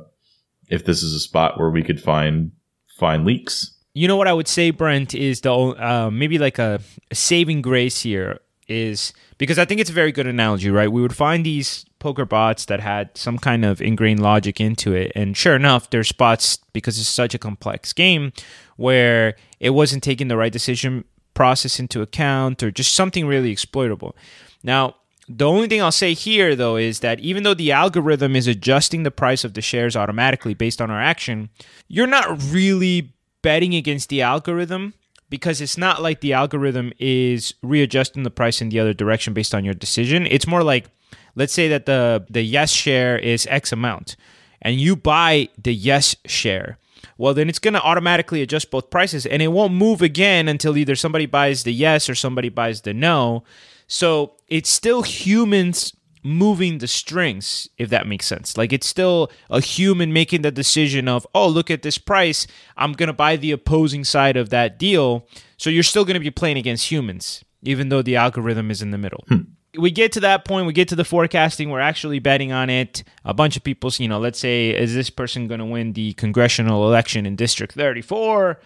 [0.69, 2.53] if this is a spot where we could find
[2.99, 3.71] find leaks.
[3.95, 7.63] You know what I would say, Brent, is the uh, maybe like a, a saving
[7.63, 10.91] grace here is because I think it's a very good analogy, right?
[10.91, 15.13] We would find these poker bots that had some kind of ingrained logic into it,
[15.15, 18.33] and sure enough, there's spots because it's such a complex game
[18.77, 24.17] where it wasn't taking the right decision process into account or just something really exploitable.
[24.63, 24.97] Now,
[25.29, 29.03] the only thing I'll say here, though, is that even though the algorithm is adjusting
[29.03, 31.49] the price of the shares automatically based on our action,
[31.89, 34.95] you're not really betting against the algorithm
[35.31, 39.55] because it's not like the algorithm is readjusting the price in the other direction based
[39.55, 40.27] on your decision.
[40.27, 40.87] It's more like,
[41.35, 44.17] let's say that the, the yes share is X amount
[44.63, 46.79] and you buy the yes share
[47.19, 50.77] well then it's going to automatically adjust both prices and it won't move again until
[50.77, 53.43] either somebody buys the yes or somebody buys the no
[53.87, 55.93] so it's still humans
[56.25, 58.57] moving the strings, if that makes sense.
[58.57, 62.47] Like it's still a human making the decision of, oh, look at this price.
[62.77, 65.29] I'm going to buy the opposing side of that deal.
[65.59, 68.91] So you're still going to be playing against humans, even though the algorithm is in
[68.91, 69.25] the middle.
[69.29, 69.43] Hmm.
[69.77, 73.03] We get to that point, we get to the forecasting, we're actually betting on it.
[73.25, 76.13] A bunch of people, you know, let's say, is this person going to win the
[76.15, 78.51] congressional election in District 34?
[78.51, 78.57] A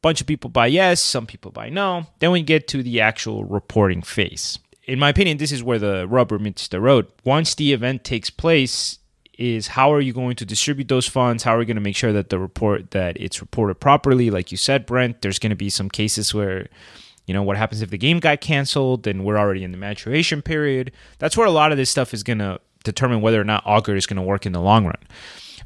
[0.00, 2.06] bunch of people buy yes, some people buy no.
[2.18, 6.06] Then we get to the actual reporting phase in my opinion, this is where the
[6.06, 7.06] rubber meets the road.
[7.24, 8.98] Once the event takes place,
[9.38, 11.42] is how are you going to distribute those funds?
[11.42, 14.30] How are we going to make sure that the report that it's reported properly?
[14.30, 16.68] Like you said, Brent, there's going to be some cases where,
[17.26, 20.42] you know, what happens if the game got canceled and we're already in the maturation
[20.42, 20.92] period?
[21.18, 23.96] That's where a lot of this stuff is going to determine whether or not Augur
[23.96, 24.98] is going to work in the long run.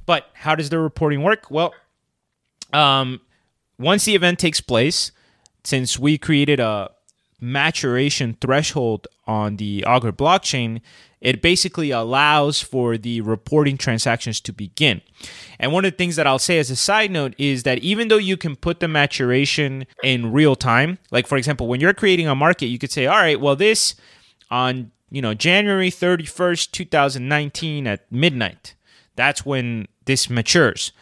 [0.06, 1.50] But how does the reporting work?
[1.50, 1.74] Well,
[2.72, 3.20] um,
[3.78, 5.12] once the event takes place,
[5.64, 6.90] since we created a
[7.40, 10.80] maturation threshold on the Augur blockchain,
[11.20, 15.02] it basically allows for the reporting transactions to begin.
[15.58, 18.08] And one of the things that I'll say as a side note is that even
[18.08, 22.28] though you can put the maturation in real time, like for example, when you're creating
[22.28, 23.94] a market, you could say, all right, well, this
[24.50, 28.74] on you know January 31st, 2019 at midnight,
[29.16, 30.92] that's when this matures.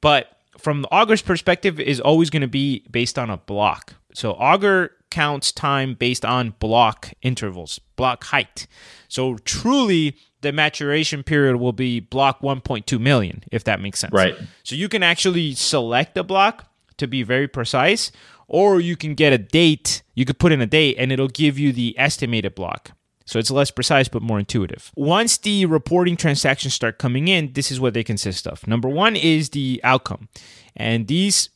[0.00, 3.94] But from Augur's perspective, is always going to be based on a block.
[4.14, 8.66] So Augur counts time based on block intervals, block height.
[9.08, 14.12] So truly, the maturation period will be block 1.2 million, if that makes sense.
[14.12, 14.34] Right.
[14.64, 18.10] So you can actually select a block to be very precise,
[18.48, 20.02] or you can get a date.
[20.14, 22.92] You could put in a date, and it'll give you the estimated block.
[23.24, 24.90] So it's less precise but more intuitive.
[24.96, 28.66] Once the reporting transactions start coming in, this is what they consist of.
[28.66, 30.28] Number one is the outcome,
[30.74, 31.50] and these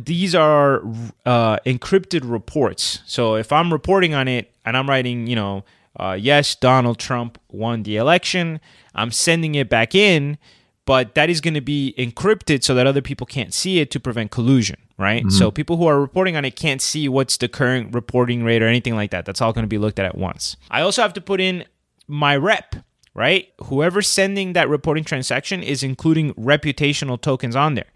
[0.00, 0.82] these are
[1.26, 3.00] uh, encrypted reports.
[3.06, 5.64] So if I'm reporting on it and I'm writing, you know,
[5.96, 8.60] uh, yes, Donald Trump won the election,
[8.94, 10.38] I'm sending it back in,
[10.84, 14.00] but that is going to be encrypted so that other people can't see it to
[14.00, 15.22] prevent collusion, right?
[15.22, 15.36] Mm-hmm.
[15.36, 18.66] So people who are reporting on it can't see what's the current reporting rate or
[18.66, 19.24] anything like that.
[19.24, 20.56] That's all going to be looked at at once.
[20.70, 21.64] I also have to put in
[22.06, 22.76] my rep,
[23.14, 23.48] right?
[23.64, 27.92] Whoever's sending that reporting transaction is including reputational tokens on there.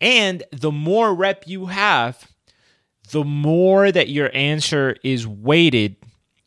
[0.00, 2.30] And the more rep you have,
[3.10, 5.96] the more that your answer is weighted,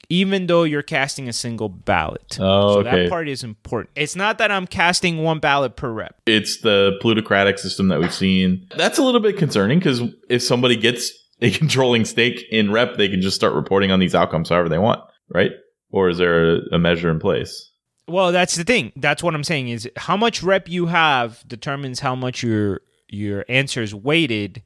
[0.09, 2.37] even though you're casting a single ballot.
[2.39, 3.03] Oh, so okay.
[3.03, 3.91] that part is important.
[3.95, 6.15] It's not that I'm casting one ballot per rep.
[6.25, 8.67] It's the plutocratic system that we've seen.
[8.75, 13.09] That's a little bit concerning because if somebody gets a controlling stake in rep, they
[13.09, 15.51] can just start reporting on these outcomes however they want, right?
[15.91, 17.71] Or is there a, a measure in place?
[18.07, 18.93] Well, that's the thing.
[18.95, 23.45] That's what I'm saying is how much rep you have determines how much your your
[23.47, 24.61] answer is weighted,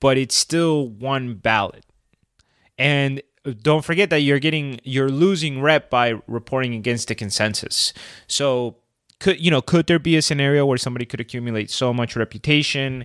[0.00, 1.84] but it's still one ballot.
[2.78, 3.22] And
[3.62, 7.92] don't forget that you're getting you're losing rep by reporting against the consensus.
[8.26, 8.76] So
[9.20, 13.04] could you know could there be a scenario where somebody could accumulate so much reputation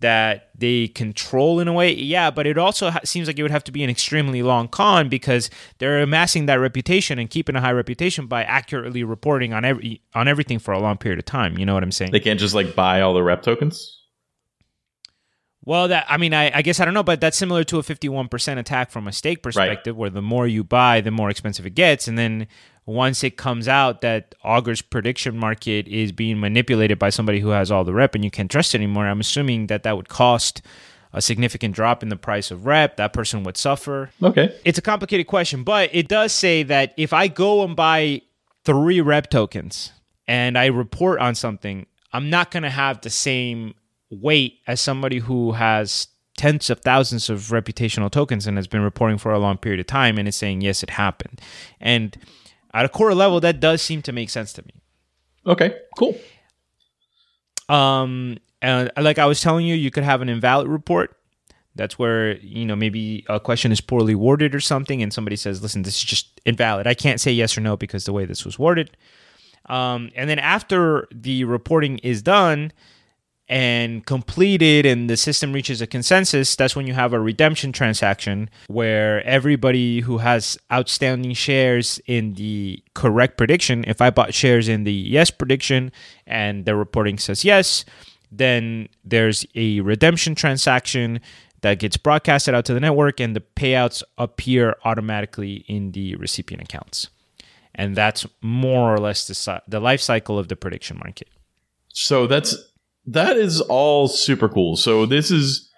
[0.00, 3.52] that they control in a way yeah but it also ha- seems like it would
[3.52, 7.60] have to be an extremely long con because they're amassing that reputation and keeping a
[7.60, 11.56] high reputation by accurately reporting on every on everything for a long period of time
[11.56, 14.01] you know what i'm saying they can't just like buy all the rep tokens
[15.64, 17.82] well, that I mean, I, I, guess I don't know, but that's similar to a
[17.82, 20.00] fifty-one percent attack from a stake perspective, right.
[20.00, 22.46] where the more you buy, the more expensive it gets, and then
[22.84, 27.70] once it comes out that Augur's prediction market is being manipulated by somebody who has
[27.70, 30.62] all the rep and you can't trust it anymore, I'm assuming that that would cost
[31.12, 32.96] a significant drop in the price of rep.
[32.96, 34.10] That person would suffer.
[34.20, 38.22] Okay, it's a complicated question, but it does say that if I go and buy
[38.64, 39.92] three rep tokens
[40.26, 43.74] and I report on something, I'm not going to have the same
[44.12, 49.18] weight as somebody who has tens of thousands of reputational tokens and has been reporting
[49.18, 51.40] for a long period of time and is saying yes it happened.
[51.80, 52.16] And
[52.74, 54.82] at a core level that does seem to make sense to me.
[55.46, 56.16] Okay cool.
[57.68, 61.16] Um and like i was telling you you could have an invalid report.
[61.74, 65.62] That's where you know maybe a question is poorly worded or something and somebody says
[65.62, 66.86] listen this is just invalid.
[66.86, 68.96] I can't say yes or no because the way this was worded.
[69.66, 72.72] Um, and then after the reporting is done
[73.52, 78.48] and completed and the system reaches a consensus, that's when you have a redemption transaction
[78.68, 84.84] where everybody who has outstanding shares in the correct prediction, if I bought shares in
[84.84, 85.92] the yes prediction
[86.26, 87.84] and the reporting says yes,
[88.30, 91.20] then there's a redemption transaction
[91.60, 96.62] that gets broadcasted out to the network and the payouts appear automatically in the recipient
[96.62, 97.10] accounts.
[97.74, 101.28] And that's more or less the, the life cycle of the prediction market.
[101.92, 102.56] So that's
[103.06, 104.76] that is all super cool.
[104.76, 105.68] So this is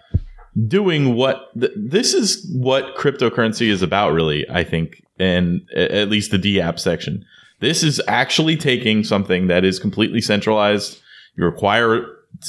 [0.67, 6.31] doing what th- this is what cryptocurrency is about really, I think, and at least
[6.31, 7.25] the DApp section.
[7.59, 11.01] This is actually taking something that is completely centralized.
[11.35, 12.05] You require,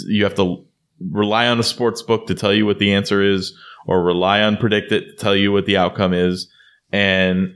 [0.06, 0.64] you have to
[1.10, 4.56] rely on a sports book to tell you what the answer is, or rely on
[4.56, 6.50] PredictIt to tell you what the outcome is,
[6.92, 7.54] and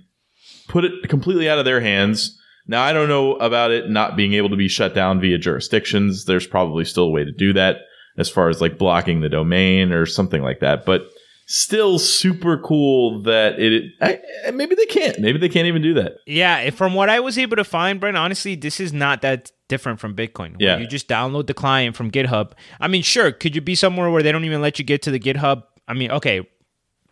[0.68, 2.38] put it completely out of their hands.
[2.66, 6.24] Now, I don't know about it not being able to be shut down via jurisdictions.
[6.26, 7.78] There's probably still a way to do that
[8.16, 10.84] as far as like blocking the domain or something like that.
[10.84, 11.08] But
[11.52, 15.18] still super cool that it I, maybe they can't.
[15.18, 16.18] Maybe they can't even do that.
[16.24, 19.98] Yeah from what i was able to find brent honestly this is not that different
[19.98, 20.54] from bitcoin.
[20.60, 20.78] Yeah.
[20.78, 22.52] you just download the client from github.
[22.80, 25.10] I mean sure could you be somewhere where they don't even let you get to
[25.10, 25.64] the github?
[25.88, 26.48] I mean okay.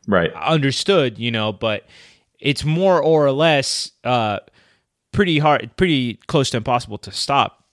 [0.07, 0.33] Right.
[0.35, 1.85] Understood you know but
[2.39, 4.39] it's more or less uh
[5.19, 7.65] pretty hard pretty close to impossible to stop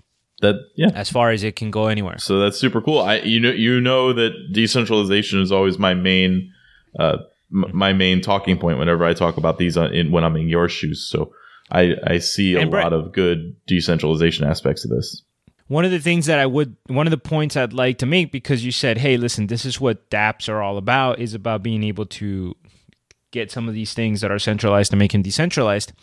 [0.41, 3.39] that yeah as far as it can go anywhere so that's super cool i you
[3.39, 6.51] know you know that decentralization is always my main
[6.99, 7.17] uh,
[7.51, 10.47] m- my main talking point whenever I talk about these on, in, when I'm in
[10.47, 11.07] your shoes.
[11.07, 11.33] So
[11.71, 15.23] I, I see a Brett- lot of good decentralization aspects of this.
[15.67, 18.31] One of the things that I would, one of the points I'd like to make,
[18.31, 21.83] because you said, hey, listen, this is what dApps are all about, is about being
[21.83, 22.55] able to
[23.35, 25.93] get some of these things that are centralized to make them decentralized.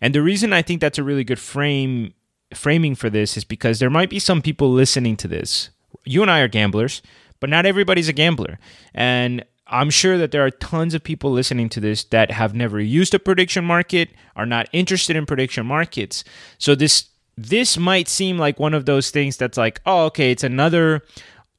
[0.00, 2.14] And the reason I think that's a really good frame
[2.54, 5.70] framing for this is because there might be some people listening to this.
[6.04, 7.02] You and I are gamblers,
[7.40, 8.58] but not everybody's a gambler.
[8.94, 12.80] And I'm sure that there are tons of people listening to this that have never
[12.80, 16.24] used a prediction market, are not interested in prediction markets.
[16.58, 20.42] So this this might seem like one of those things that's like, oh, okay, it's
[20.42, 21.02] another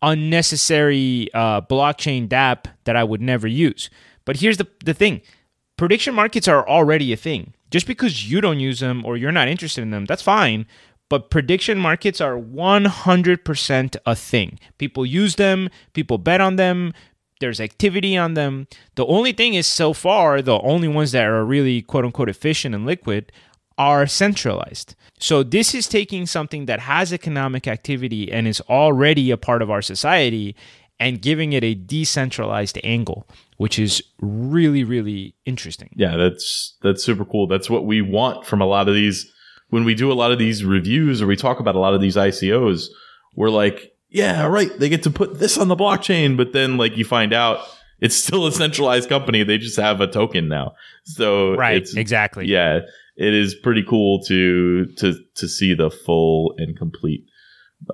[0.01, 3.89] unnecessary uh, blockchain dApp that I would never use.
[4.25, 5.21] But here's the the thing:
[5.77, 7.53] prediction markets are already a thing.
[7.71, 10.65] Just because you don't use them or you're not interested in them, that's fine.
[11.09, 14.59] But prediction markets are 100% a thing.
[14.77, 16.93] People use them, people bet on them,
[17.39, 18.67] there's activity on them.
[18.95, 22.75] The only thing is, so far, the only ones that are really quote unquote efficient
[22.75, 23.31] and liquid
[23.77, 24.95] are centralized.
[25.19, 29.71] So this is taking something that has economic activity and is already a part of
[29.71, 30.55] our society
[30.99, 33.25] and giving it a decentralized angle,
[33.59, 35.89] which is really, really interesting.
[35.93, 37.45] Yeah, that's that's super cool.
[37.45, 39.29] That's what we want from a lot of these
[39.69, 41.99] when we do a lot of these reviews or we talk about a lot of
[41.99, 42.85] these ICOs.
[43.35, 46.95] We're like, yeah, right, they get to put this on the blockchain, but then like
[46.95, 47.59] you find out
[47.99, 49.43] it's still a centralized company.
[49.43, 50.75] They just have a token now.
[51.03, 52.47] So Right, exactly.
[52.47, 52.79] yeah,
[53.17, 57.25] it is pretty cool to to to see the full and complete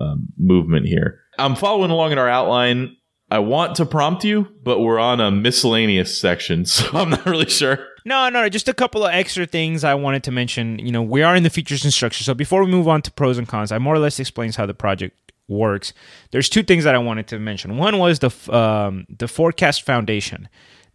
[0.00, 1.22] um, movement here.
[1.40, 2.95] I'm following along in our outline.
[3.30, 7.50] I want to prompt you, but we're on a miscellaneous section, so I'm not really
[7.50, 7.86] sure.
[8.04, 10.78] No, no, just a couple of extra things I wanted to mention.
[10.78, 12.22] You know, we are in the features and structure.
[12.22, 14.64] So before we move on to pros and cons, I more or less explains how
[14.64, 15.92] the project works.
[16.30, 17.78] There's two things that I wanted to mention.
[17.78, 20.48] One was the um, the Forecast Foundation.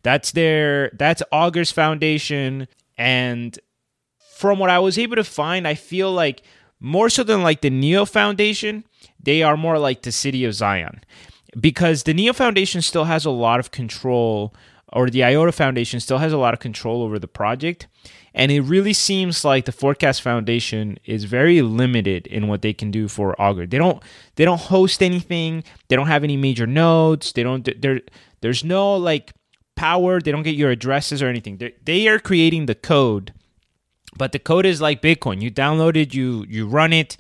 [0.04, 2.67] That's their that's Augur's foundation,
[2.98, 3.60] and
[4.36, 6.44] from what I was able to find, I feel like
[6.80, 8.84] more so than like the Neo Foundation,
[9.22, 11.02] they are more like the City of Zion,
[11.60, 14.54] because the Neo Foundation still has a lot of control,
[14.92, 17.88] or the IOTA Foundation still has a lot of control over the project.
[18.34, 22.90] And it really seems like the Forecast Foundation is very limited in what they can
[22.90, 23.68] do for Augur.
[23.68, 24.02] They don't
[24.36, 25.66] they don't host anything.
[25.90, 27.34] They don't have any major nodes.
[27.34, 28.02] They don't there
[28.40, 29.34] there's no like
[29.76, 30.22] power.
[30.22, 31.58] They don't get your addresses or anything.
[31.58, 33.34] They're, they are creating the code,
[34.16, 35.42] but the code is like Bitcoin.
[35.42, 37.18] You download it, you you run it.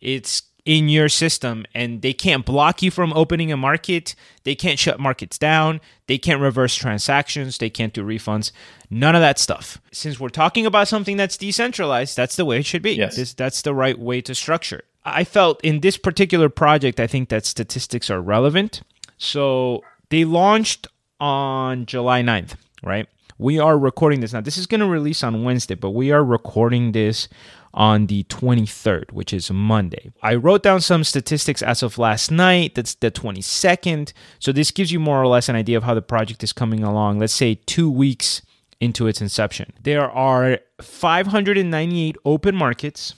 [0.00, 4.14] It's in your system and they can't block you from opening a market.
[4.42, 5.80] They can't shut markets down.
[6.08, 7.58] They can't reverse transactions.
[7.58, 8.50] They can't do refunds.
[8.90, 9.80] None of that stuff.
[9.92, 12.94] Since we're talking about something that's decentralized, that's the way it should be.
[12.94, 13.16] Yes.
[13.16, 14.78] This, that's the right way to structure.
[14.80, 14.84] it.
[15.04, 18.82] I felt in this particular project, I think that statistics are relevant.
[19.18, 20.88] So they launched
[21.20, 23.08] on July 9th, right?
[23.38, 24.40] We are recording this now.
[24.40, 27.28] This is going to release on Wednesday, but we are recording this
[27.76, 30.10] on the 23rd, which is Monday.
[30.22, 32.74] I wrote down some statistics as of last night.
[32.74, 34.12] That's the 22nd.
[34.38, 36.82] So this gives you more or less an idea of how the project is coming
[36.82, 37.18] along.
[37.18, 38.42] Let's say two weeks
[38.80, 39.72] into its inception.
[39.82, 43.14] There are 598 open markets,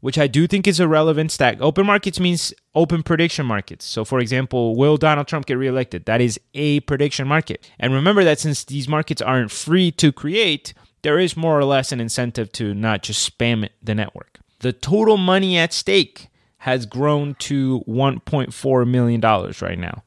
[0.00, 1.58] which I do think is a relevant stat.
[1.60, 3.84] Open markets means open prediction markets.
[3.84, 6.04] So, for example, will Donald Trump get reelected?
[6.04, 7.68] That is a prediction market.
[7.78, 11.92] And remember that since these markets aren't free to create, there is more or less
[11.92, 14.38] an incentive to not just spam the network.
[14.60, 16.28] The total money at stake
[16.58, 20.02] has grown to $1.4 million right now.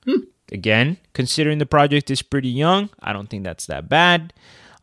[0.52, 4.34] Again, considering the project is pretty young, I don't think that's that bad.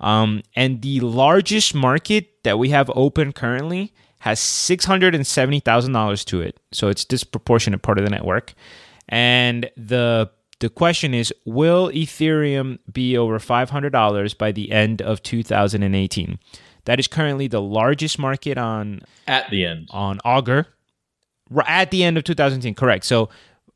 [0.00, 6.60] Um, and the largest market that we have open currently has $670,000 to it.
[6.72, 8.54] So it's disproportionate part of the network.
[9.08, 10.30] And the
[10.60, 16.38] the question is will Ethereum be over $500 by the end of 2018?
[16.84, 19.88] That is currently the largest market on At the end.
[19.90, 20.66] on Augur
[21.66, 23.04] at the end of 2018, Correct.
[23.04, 23.28] So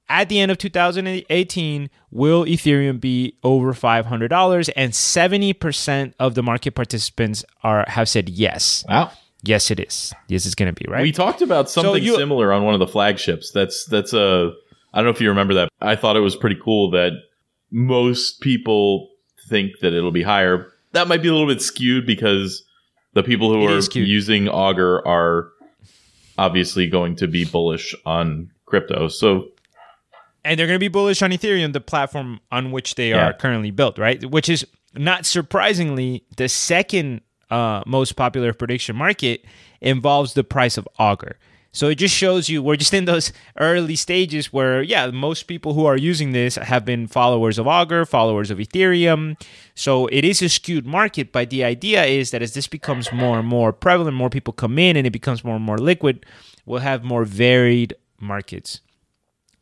[0.08, 4.70] at the end of 2018, will Ethereum be over $500?
[4.74, 8.84] And 70% of the market participants are have said yes.
[8.88, 9.12] Wow.
[9.42, 10.12] Yes, it is.
[10.28, 11.02] Yes, it's going to be right.
[11.02, 13.52] We talked about something you- similar on one of the flagships.
[13.52, 14.52] That's that's a
[14.92, 15.68] I don't know if you remember that.
[15.80, 17.12] I thought it was pretty cool that
[17.70, 19.10] most people
[19.48, 20.72] think that it'll be higher.
[20.92, 22.64] That might be a little bit skewed because
[23.14, 25.50] the people who It are using Augur are
[26.38, 29.08] obviously going to be bullish on crypto.
[29.08, 29.48] So
[30.44, 33.28] and they're going to be bullish on Ethereum, the platform on which they Yeah.
[33.28, 34.24] are currently built, right?
[34.24, 37.20] Which is not surprisingly the second
[37.50, 39.44] uh, most popular prediction market
[39.80, 41.36] involves the price of Augur.
[41.72, 45.74] So it just shows you we're just in those early stages where, yeah, most people
[45.74, 49.40] who are using this have been followers of Augur, followers of Ethereum.
[49.76, 53.38] So it is a skewed market, but the idea is that as this becomes more
[53.38, 56.26] and more prevalent, more people come in and it becomes more and more liquid,
[56.66, 58.80] we'll have more varied markets.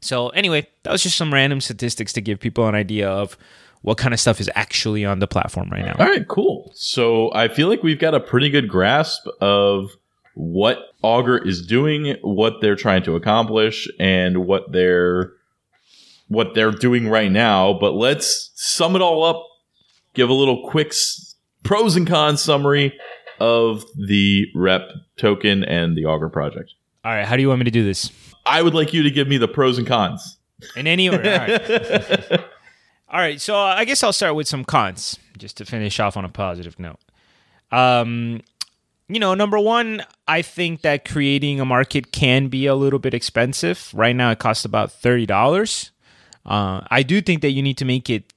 [0.01, 3.37] So anyway, that was just some random statistics to give people an idea of
[3.83, 5.97] what kind of stuff is actually on the platform right now.
[5.99, 6.73] All right, cool.
[6.75, 9.91] So I feel like we've got a pretty good grasp of
[10.41, 15.33] what Augur is doing, what they're trying to accomplish, and what they're
[16.29, 17.73] what they're doing right now.
[17.79, 19.45] But let's sum it all up.
[20.15, 21.35] Give a little quick s-
[21.65, 22.97] pros and cons summary
[23.41, 26.73] of the Rep token and the Augur project.
[27.05, 28.13] All right, how do you want me to do this?
[28.47, 30.37] I would like you to give me the pros and cons.
[30.77, 31.31] In any order.
[31.31, 32.41] All right.
[33.11, 36.25] All right, so I guess I'll start with some cons just to finish off on
[36.25, 36.99] a positive note.
[37.73, 38.43] Um,
[39.09, 43.15] you know, number one, I think that creating a market can be a little bit
[43.15, 43.91] expensive.
[43.95, 45.91] Right now, it costs about thirty dollars.
[46.45, 48.33] Uh, I do think that you need to make it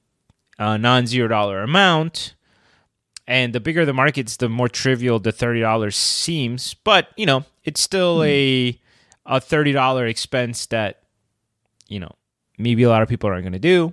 [0.57, 2.35] a non-zero dollar amount,
[3.27, 6.73] and the bigger the markets, the more trivial the thirty dollars seems.
[6.73, 8.79] But you know, it's still a
[9.25, 11.03] a thirty dollar expense that
[11.87, 12.15] you know
[12.57, 13.91] maybe a lot of people aren't going to do.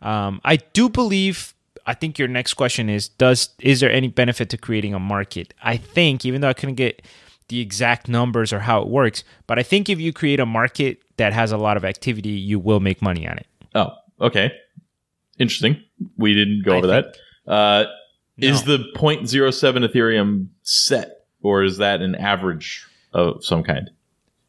[0.00, 1.54] Um, I do believe.
[1.88, 5.54] I think your next question is: Does is there any benefit to creating a market?
[5.62, 7.00] I think, even though I couldn't get
[7.48, 11.00] the exact numbers or how it works, but I think if you create a market
[11.16, 13.46] that has a lot of activity, you will make money on it.
[13.74, 13.88] Oh,
[14.20, 14.52] okay.
[15.38, 15.82] Interesting.
[16.18, 17.16] We didn't go over that.
[17.46, 17.86] Uh,
[18.36, 22.84] Is the 0.07 Ethereum set, or is that an average
[23.14, 23.90] of some kind?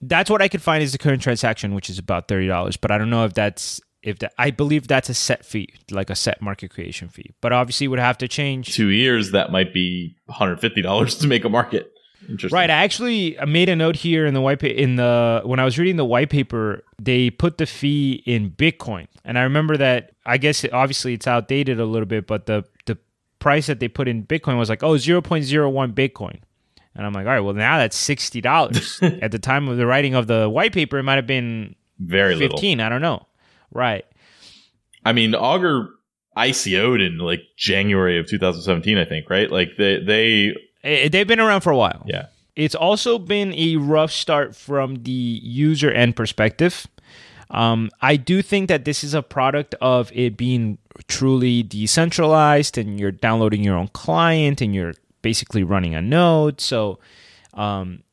[0.01, 2.77] That's what I could find is the current transaction, which is about thirty dollars.
[2.77, 4.33] But I don't know if that's if that.
[4.37, 7.31] I believe that's a set fee, like a set market creation fee.
[7.41, 8.73] But obviously, it would have to change.
[8.75, 11.91] Two years, that might be $150 to make a market.
[12.27, 12.55] Interesting.
[12.55, 12.69] Right.
[12.69, 15.79] I actually made a note here in the white pa- in the when I was
[15.79, 20.11] reading the white paper, they put the fee in Bitcoin, and I remember that.
[20.25, 22.97] I guess it, obviously it's outdated a little bit, but the the
[23.39, 26.39] price that they put in Bitcoin was like oh 0.01 Bitcoin,
[26.93, 28.99] and I'm like all right, well now that's sixty dollars.
[29.21, 32.35] At the time of the writing of the white paper, it might have been Very
[32.35, 32.57] little.
[32.57, 32.79] fifteen.
[32.79, 33.25] I don't know.
[33.71, 34.05] Right.
[35.05, 35.89] I mean, Augur
[36.37, 39.49] ICO'd in like January of 2017, I think, right?
[39.51, 42.03] Like they, they, Eh, they've been around for a while.
[42.07, 42.27] yeah.
[42.55, 46.87] It's also been a rough start from the user end perspective.
[47.51, 52.99] Um, I do think that this is a product of it being truly decentralized and
[52.99, 56.59] you're downloading your own client and you're basically running a node.
[56.61, 56.99] So
[57.53, 58.03] um,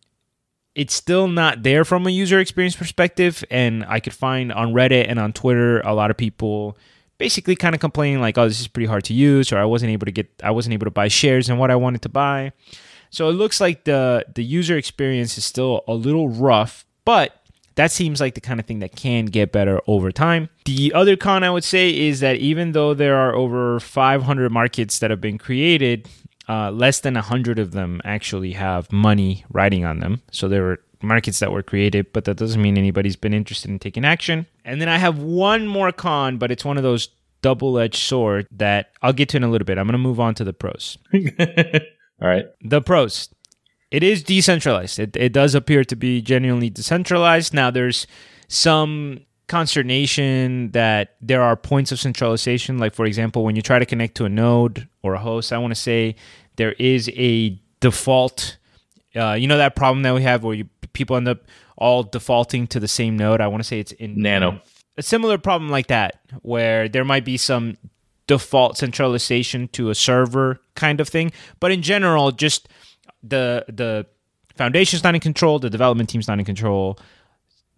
[0.76, 3.42] it's still not there from a user experience perspective.
[3.50, 6.76] And I could find on Reddit and on Twitter a lot of people
[7.18, 9.90] basically kind of complaining like, oh, this is pretty hard to use, or I wasn't
[9.90, 12.52] able to get, I wasn't able to buy shares in what I wanted to buy.
[13.08, 17.40] So it looks like the the user experience is still a little rough, but
[17.76, 20.50] that seems like the kind of thing that can get better over time.
[20.66, 24.98] The other con I would say is that even though there are over 500 markets
[24.98, 26.08] that have been created,
[26.48, 30.22] uh, less than 100 of them actually have money riding on them.
[30.30, 33.78] So there were markets that were created, but that doesn't mean anybody's been interested in
[33.78, 34.46] taking action.
[34.64, 37.08] And then I have one more con, but it's one of those
[37.42, 39.78] double-edged sword that I'll get to in a little bit.
[39.78, 40.98] I'm going to move on to the pros.
[41.14, 42.46] All right.
[42.62, 43.28] The pros.
[43.90, 44.98] It is decentralized.
[44.98, 47.54] It, it does appear to be genuinely decentralized.
[47.54, 48.06] Now, there's
[48.48, 52.78] some consternation that there are points of centralization.
[52.78, 55.58] Like, for example, when you try to connect to a node or a host, I
[55.58, 56.16] want to say
[56.56, 58.58] there is a default.
[59.14, 61.38] Uh, you know that problem that we have where you, people end up
[61.76, 63.40] all defaulting to the same node.
[63.40, 64.60] I want to say it's in Nano.
[64.96, 67.76] a similar problem like that where there might be some
[68.26, 71.30] default centralization to a server kind of thing
[71.60, 72.68] but in general just
[73.22, 74.04] the the
[74.56, 76.98] foundation's not in control the development team's not in control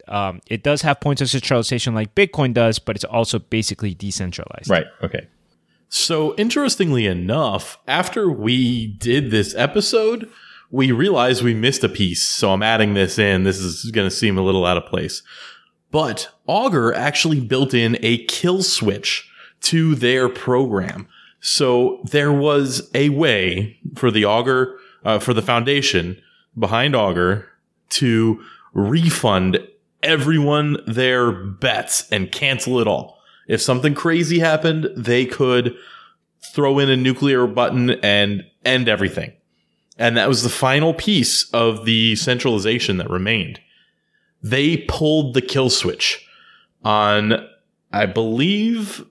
[0.09, 4.69] um, it does have points of centralization like bitcoin does but it's also basically decentralized
[4.69, 4.87] Right.
[5.03, 5.27] Okay.
[5.89, 10.31] So, interestingly enough, after we did this episode,
[10.71, 12.23] we realized we missed a piece.
[12.23, 13.45] So, I'm adding this in.
[13.45, 15.23] This is going to seem a little out of place.
[15.91, 19.31] But Augur actually built in a kill switch
[19.63, 21.09] to their program.
[21.41, 26.21] So, there was a way for the Augur, uh, for the foundation
[26.59, 27.49] behind Augur
[27.91, 28.43] to
[28.75, 29.67] refund
[30.03, 33.19] everyone their bets and cancel it all
[33.49, 35.75] if something crazy happened, they could
[36.53, 39.33] throw in a nuclear button and end everything.
[39.97, 43.59] And that was the final piece of the centralization that remained.
[44.41, 46.29] They pulled the kill switch
[46.85, 47.49] on,
[47.93, 49.05] I believe,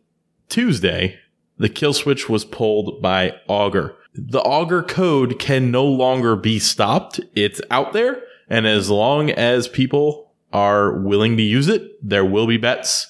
[0.48, 1.20] Tuesday.
[1.58, 3.96] The kill switch was pulled by Augur.
[4.14, 7.20] The Augur code can no longer be stopped.
[7.36, 8.22] It's out there.
[8.48, 13.08] And as long as people are willing to use it, there will be bets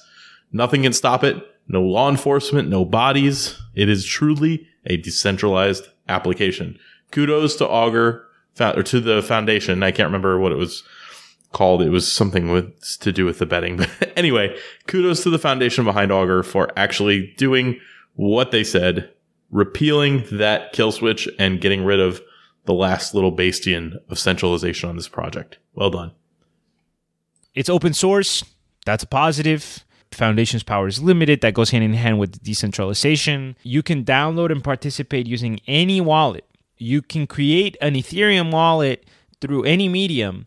[0.51, 1.43] Nothing can stop it.
[1.67, 3.59] No law enforcement, no bodies.
[3.75, 6.79] It is truly a decentralized application.
[7.11, 8.25] Kudos to Augur
[8.59, 9.83] or to the foundation.
[9.83, 10.83] I can't remember what it was
[11.51, 11.81] called.
[11.81, 13.77] It was something with to do with the betting.
[13.99, 14.57] But anyway,
[14.87, 17.79] kudos to the foundation behind Augur for actually doing
[18.15, 19.11] what they said,
[19.51, 22.21] repealing that kill switch and getting rid of
[22.65, 25.59] the last little bastion of centralization on this project.
[25.75, 26.11] Well done.
[27.57, 28.43] It's open source.
[28.85, 29.83] That's a positive.
[30.11, 31.41] Foundation's power is limited.
[31.41, 33.57] That goes hand in hand with decentralization.
[33.63, 36.45] You can download and participate using any wallet.
[36.77, 39.05] You can create an Ethereum wallet
[39.41, 40.45] through any medium,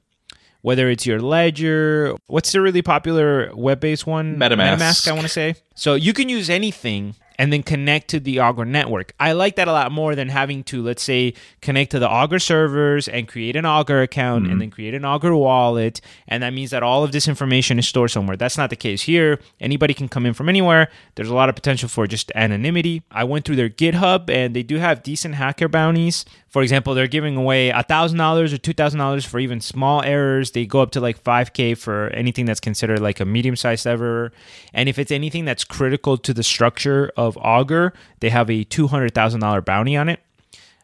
[0.63, 2.15] whether it's your Ledger.
[2.29, 4.37] What's the really popular web based one?
[4.37, 4.79] MetaMask.
[4.79, 5.57] MetaMask, I want to say.
[5.75, 9.15] So you can use anything and then connect to the Augur network.
[9.19, 11.33] I like that a lot more than having to, let's say,
[11.63, 14.53] connect to the Augur servers and create an Augur account mm-hmm.
[14.53, 16.03] and then create an Augur wallet.
[16.29, 18.37] And that means that all of this information is stored somewhere.
[18.37, 19.41] That's not the case here.
[19.59, 20.91] Anybody can come in from anywhere.
[21.15, 23.05] There's a lot of potential for just anonymity.
[23.11, 26.27] I went through their GitHub and they do have decent hacker bounties.
[26.51, 30.51] For example, they're giving away $1,000 or $2,000 for even small errors.
[30.51, 34.33] They go up to like 5K for anything that's considered like a medium sized error.
[34.75, 39.65] And if it's anything that's critical to the structure of Augur, they have a $200,000
[39.65, 40.21] bounty on it.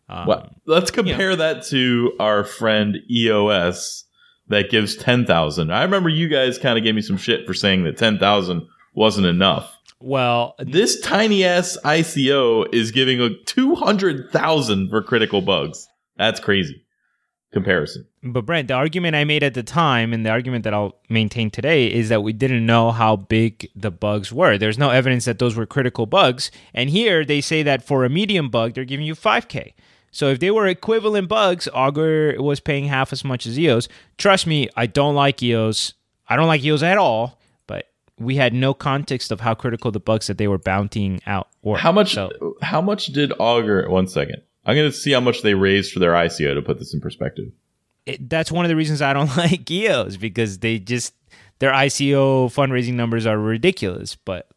[0.08, 1.54] Um, well, let's compare you know.
[1.54, 4.04] that to our friend EOS
[4.48, 5.72] that gives 10,000.
[5.72, 9.26] I remember you guys kind of gave me some shit for saying that 10,000 wasn't
[9.26, 9.75] enough.
[10.00, 15.88] Well, this tiny ass ICO is giving a 200,000 for critical bugs.
[16.16, 16.86] That's crazy
[17.56, 18.06] comparison.
[18.22, 21.50] But Brent, the argument I made at the time and the argument that I'll maintain
[21.50, 24.58] today is that we didn't know how big the bugs were.
[24.58, 26.50] There's no evidence that those were critical bugs.
[26.74, 29.72] And here they say that for a medium bug, they're giving you 5K.
[30.10, 33.88] So if they were equivalent bugs, Augur was paying half as much as EOS.
[34.18, 35.94] Trust me, I don't like EOS.
[36.28, 37.38] I don't like EOS at all
[38.18, 41.76] we had no context of how critical the bugs that they were bountying out were.
[41.76, 42.14] How much?
[42.14, 43.88] So, how much did Augur?
[43.88, 44.42] One second.
[44.64, 47.00] I'm going to see how much they raised for their ICO to put this in
[47.00, 47.52] perspective.
[48.04, 51.14] It, that's one of the reasons I don't like EOS because they just
[51.58, 54.16] their ICO fundraising numbers are ridiculous.
[54.16, 54.48] But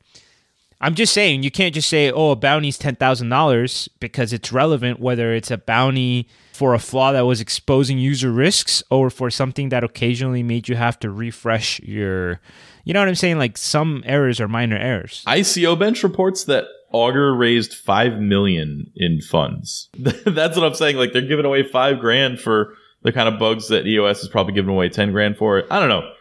[0.82, 4.52] I'm just saying you can't just say, "Oh, a bounty's ten thousand dollars" because it's
[4.52, 9.30] relevant whether it's a bounty for a flaw that was exposing user risks or for
[9.30, 12.42] something that occasionally made you have to refresh your
[12.90, 13.38] you know what I'm saying?
[13.38, 15.24] Like some errors are minor errors.
[15.28, 19.90] ICO Bench reports that Augur raised five million in funds.
[20.00, 20.98] That's what I'm saying.
[20.98, 22.74] Like they're giving away five grand for
[23.04, 25.72] the kind of bugs that EOS is probably giving away ten grand for.
[25.72, 26.12] I don't know.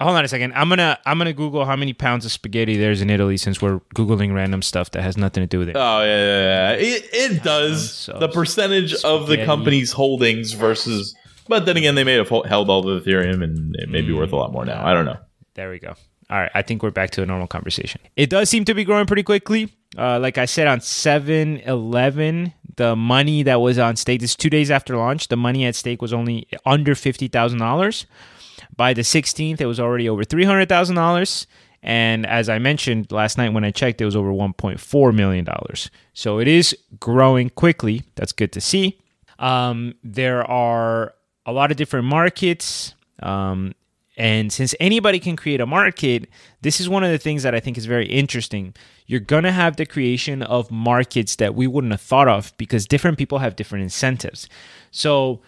[0.00, 0.52] Hold on a second.
[0.54, 3.80] I'm gonna I'm gonna Google how many pounds of spaghetti there's in Italy since we're
[3.96, 5.76] googling random stuff that has nothing to do with it.
[5.76, 6.76] Oh yeah, yeah, yeah.
[6.76, 9.22] It, it does the percentage spaghetti.
[9.22, 11.16] of the company's holdings versus.
[11.48, 14.12] But then again, they made a hellball of all the Ethereum, and it may be
[14.12, 14.86] worth a lot more now.
[14.86, 15.18] I don't know.
[15.54, 15.94] There we go.
[16.32, 18.00] All right, I think we're back to a normal conversation.
[18.16, 19.70] It does seem to be growing pretty quickly.
[19.98, 24.48] Uh, like I said, on 7 11, the money that was on stake, this two
[24.48, 28.06] days after launch, the money at stake was only under $50,000.
[28.74, 31.46] By the 16th, it was already over $300,000.
[31.82, 35.46] And as I mentioned last night when I checked, it was over $1.4 million.
[36.14, 38.04] So it is growing quickly.
[38.14, 38.98] That's good to see.
[39.38, 41.12] Um, there are
[41.44, 42.94] a lot of different markets.
[43.22, 43.74] Um,
[44.16, 46.28] and since anybody can create a market,
[46.60, 48.74] this is one of the things that I think is very interesting.
[49.06, 52.86] You're going to have the creation of markets that we wouldn't have thought of because
[52.86, 54.48] different people have different incentives.
[54.90, 55.40] So,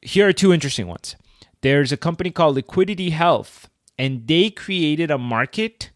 [0.00, 1.16] here are two interesting ones.
[1.60, 5.90] There's a company called Liquidity Health, and they created a market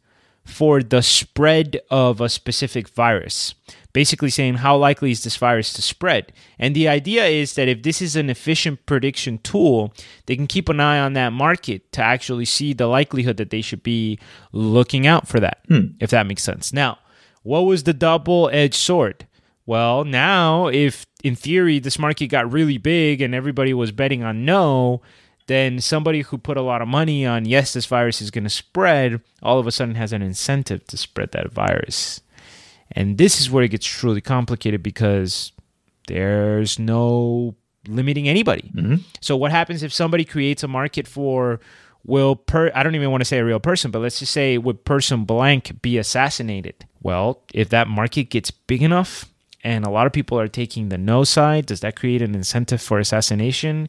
[0.44, 3.54] for the spread of a specific virus
[3.93, 6.32] basically saying how likely is this virus to spread.
[6.59, 9.93] And the idea is that if this is an efficient prediction tool,
[10.26, 13.61] they can keep an eye on that market to actually see the likelihood that they
[13.61, 14.18] should be
[14.53, 15.88] looking out for that, hmm.
[16.01, 16.72] if that makes sense.
[16.72, 16.99] Now,
[17.43, 19.26] What was the double edged sword?
[19.66, 24.45] Well, now, if in theory this market got really big and everybody was betting on
[24.45, 25.03] no,
[25.47, 28.51] then somebody who put a lot of money on yes, this virus is going to
[28.51, 32.22] spread, all of a sudden has an incentive to spread that virus.
[32.93, 35.53] And this is where it gets truly complicated because
[36.07, 37.55] there's no
[37.88, 38.70] limiting anybody.
[38.74, 38.97] Mm-hmm.
[39.20, 41.61] So what happens if somebody creates a market for
[42.05, 44.59] will per I don't even want to say a real person, but let's just say
[44.59, 46.86] would person blank be assassinated?
[47.01, 49.26] Well, if that market gets big enough
[49.64, 52.82] and a lot of people are taking the no side, does that create an incentive
[52.82, 53.88] for assassination?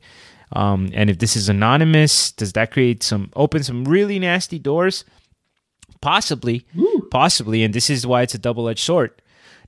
[0.52, 5.04] Um, and if this is anonymous, does that create some open some really nasty doors?
[6.04, 6.66] Possibly,
[7.12, 9.12] possibly, and this is why it's a double-edged sword.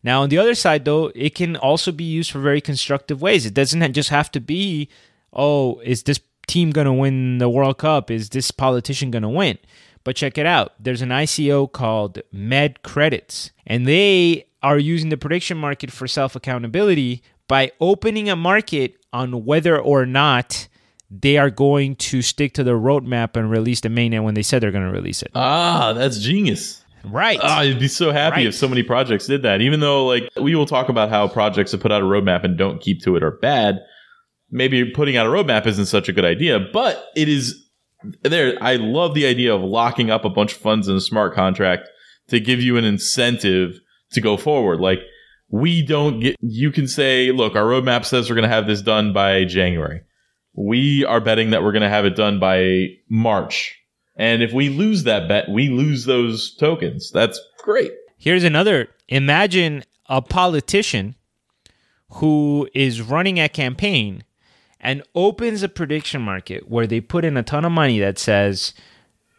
[0.03, 3.45] Now, on the other side, though, it can also be used for very constructive ways.
[3.45, 4.89] It doesn't just have to be,
[5.31, 8.11] oh, is this team going to win the World Cup?
[8.11, 9.57] Is this politician going to win?
[10.03, 10.73] But check it out.
[10.77, 16.35] There's an ICO called Med Credits, and they are using the prediction market for self
[16.35, 20.67] accountability by opening a market on whether or not
[21.11, 24.61] they are going to stick to the roadmap and release the mainnet when they said
[24.61, 25.31] they're going to release it.
[25.35, 26.83] Ah, that's genius.
[27.03, 27.39] Right.
[27.41, 28.47] Ah, I'd be so happy Right.
[28.47, 29.61] if so many projects did that.
[29.61, 32.57] Even though, like, we will talk about how projects that put out a roadmap and
[32.57, 33.79] don't keep to it are bad.
[34.49, 37.63] Maybe putting out a roadmap isn't such a good idea, but it is
[38.23, 38.57] there.
[38.61, 41.89] I love the idea of locking up a bunch of funds in a smart contract
[42.29, 43.79] to give you an incentive
[44.13, 44.79] to go forward.
[44.79, 44.99] Like,
[45.49, 48.81] we don't get, you can say, look, our roadmap says we're going to have this
[48.81, 50.01] done by January.
[50.55, 53.77] We are betting that we're going to have it done by March.
[54.15, 57.11] And if we lose that bet, we lose those tokens.
[57.11, 57.91] That's great.
[58.17, 58.87] Here's another.
[59.09, 61.15] Imagine a politician
[62.13, 64.23] who is running a campaign
[64.79, 68.73] and opens a prediction market where they put in a ton of money that says,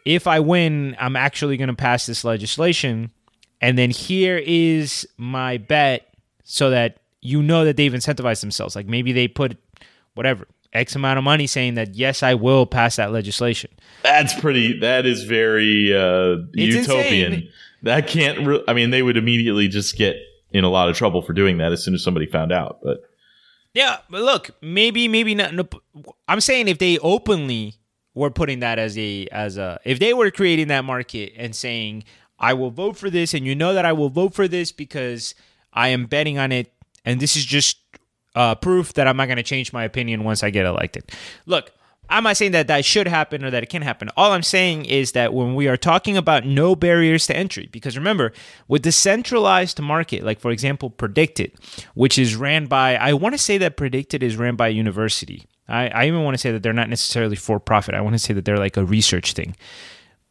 [0.05, 3.11] if I win, I'm actually going to pass this legislation.
[3.59, 6.13] And then here is my bet
[6.43, 8.75] so that you know that they've incentivized themselves.
[8.75, 9.57] Like maybe they put
[10.13, 13.71] whatever, X amount of money saying that, yes, I will pass that legislation.
[14.03, 14.79] That's pretty.
[14.79, 17.33] That is very uh, utopian.
[17.33, 17.49] insane.
[17.83, 18.45] That can't.
[18.45, 20.17] Re- I mean, they would immediately just get
[20.51, 22.79] in a lot of trouble for doing that as soon as somebody found out.
[22.83, 23.03] But
[23.73, 25.53] Yeah, but look, maybe maybe not.
[25.53, 25.67] No,
[26.27, 27.75] I'm saying if they openly
[28.17, 32.03] were putting that as a as a if they were creating that market and saying
[32.39, 35.35] I will vote for this and you know that I will vote for this because
[35.71, 36.73] I am betting on it
[37.05, 37.77] and this is just
[38.37, 41.11] uh, proof that I'm not going to change my opinion once I get elected.
[41.47, 41.71] Look,
[42.09, 44.09] I'm not saying that that should happen or that it can happen.
[44.15, 47.97] All I'm saying is that when we are talking about no barriers to entry, because
[47.97, 48.31] remember,
[48.67, 51.53] with the centralized market, like for example, PredictIt,
[51.95, 55.47] which is ran by, I want to say that PredictIt is ran by a university.
[55.67, 57.95] I, I even want to say that they're not necessarily for profit.
[57.95, 59.55] I want to say that they're like a research thing.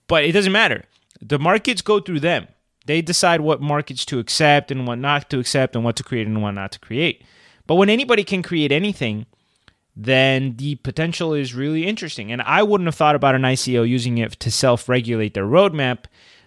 [0.06, 0.84] But it doesn't matter.
[1.20, 2.46] The markets go through them.
[2.86, 6.28] They decide what markets to accept and what not to accept and what to create
[6.28, 7.24] and what not to create.
[7.66, 9.26] But when anybody can create anything,
[9.96, 12.30] then the potential is really interesting.
[12.30, 16.04] And I wouldn't have thought about an ICO using it to self regulate their roadmap,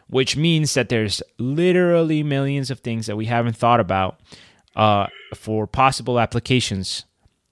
[0.08, 4.20] which means that there's literally millions of things that we haven't thought about
[4.76, 7.06] uh, for possible applications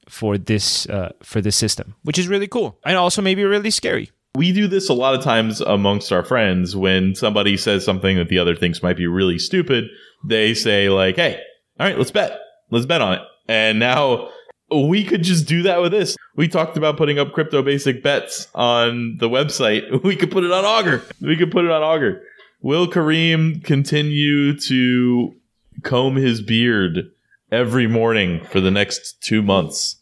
[0.07, 4.11] for this uh, for this system, which is really cool and also maybe really scary.
[4.36, 8.30] we do this a lot of times amongst our friends when somebody says something that
[8.30, 9.86] the other thinks might be really stupid.
[10.24, 11.41] They say like, "Hey,
[11.80, 12.39] all right, let's bet.
[12.70, 14.30] Let's bet on it." And now
[14.70, 16.16] we could just do that with this.
[16.36, 20.04] We talked about putting up crypto basic bets on the website.
[20.04, 21.04] We could put it on Augur.
[21.22, 22.22] We could put it on Augur.
[22.62, 25.36] Will Kareem continue to
[25.84, 27.12] comb his beard
[27.52, 29.95] every morning for the next two months?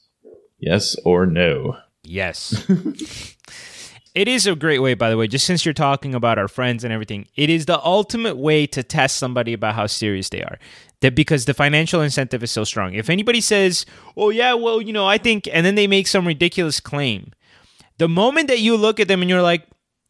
[0.60, 1.78] Yes or no?
[2.04, 2.66] Yes.
[4.16, 6.86] it is a great way, by the way, just since you're talking about our friends
[6.86, 10.58] and everything, it is the ultimate way to test somebody about how serious they are.
[11.02, 12.94] That because the financial incentive is so strong.
[12.94, 13.86] If anybody says,
[14.16, 17.34] oh, yeah, well, you know, I think, and then they make some ridiculous claim,
[17.98, 19.68] the moment that you look at them and you're like,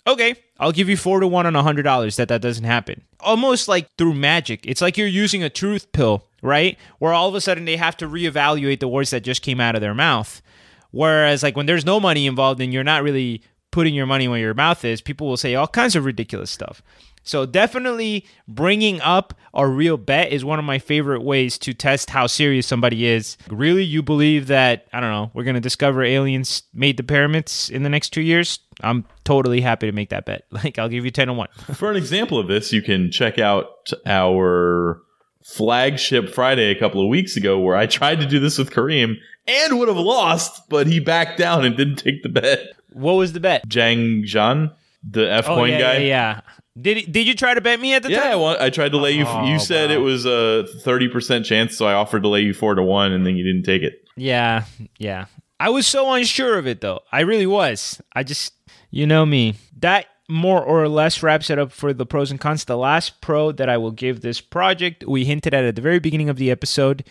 [0.07, 3.01] okay, I'll give you four to one on a hundred dollars that that doesn't happen.
[3.19, 4.65] Almost like through magic.
[4.65, 6.77] It's like you're using a truth pill, right?
[6.99, 9.73] Where all of a sudden they have to reevaluate the words that just came out
[9.73, 10.43] of their mouth.
[10.91, 13.41] Whereas like when there's no money involved and you're not really
[13.75, 16.81] putting your money where your mouth is, people will say all kinds of ridiculous stuff.
[17.23, 22.09] So definitely bringing up a real bet is one of my favorite ways to test
[22.09, 23.35] how serious somebody is.
[23.49, 27.83] Really, you believe that I don't know we're gonna discover aliens made the pyramids in
[27.83, 28.59] the next two years?
[28.79, 30.45] I'm totally happy to make that bet.
[30.51, 31.49] Like I'll give you ten to one.
[31.73, 35.01] For an example of this, you can check out our
[35.43, 39.15] flagship Friday a couple of weeks ago where I tried to do this with Kareem
[39.47, 42.74] and would have lost, but he backed down and didn't take the bet.
[42.95, 43.67] What was the bet?
[43.67, 44.73] Jang Zhan,
[45.03, 45.93] the F Oh coin yeah, guy.
[45.97, 46.41] yeah, yeah.
[46.79, 48.39] Did did you try to bet me at the Yeah, I, time?
[48.39, 49.25] want, I tried to lay you.
[49.27, 49.95] Oh, you said wow.
[49.95, 53.11] it was a thirty percent chance, so I offered to lay you four to one,
[53.11, 54.07] and then you didn't take it.
[54.17, 54.63] Yeah,
[54.97, 55.25] yeah.
[55.59, 57.01] I was so unsure of it though.
[57.11, 58.01] I really was.
[58.13, 58.53] I just,
[58.91, 59.55] you know me.
[59.79, 62.65] That more or less wraps it up for the pros and cons.
[62.65, 65.99] The last pro that I will give this project, we hinted at at the very
[65.99, 67.03] beginning of the episode.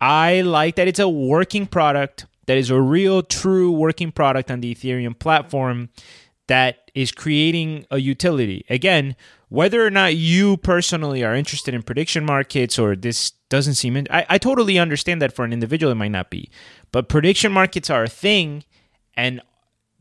[0.00, 4.60] I like that it's a working product that is a real, true working product on
[4.60, 5.88] the Ethereum platform
[6.46, 8.64] that is creating a utility.
[8.68, 9.16] Again,
[9.48, 14.06] whether or not you personally are interested in prediction markets or this doesn't seem, in,
[14.10, 16.50] I, I totally understand that for an individual it might not be,
[16.92, 18.64] but prediction markets are a thing,
[19.16, 19.40] and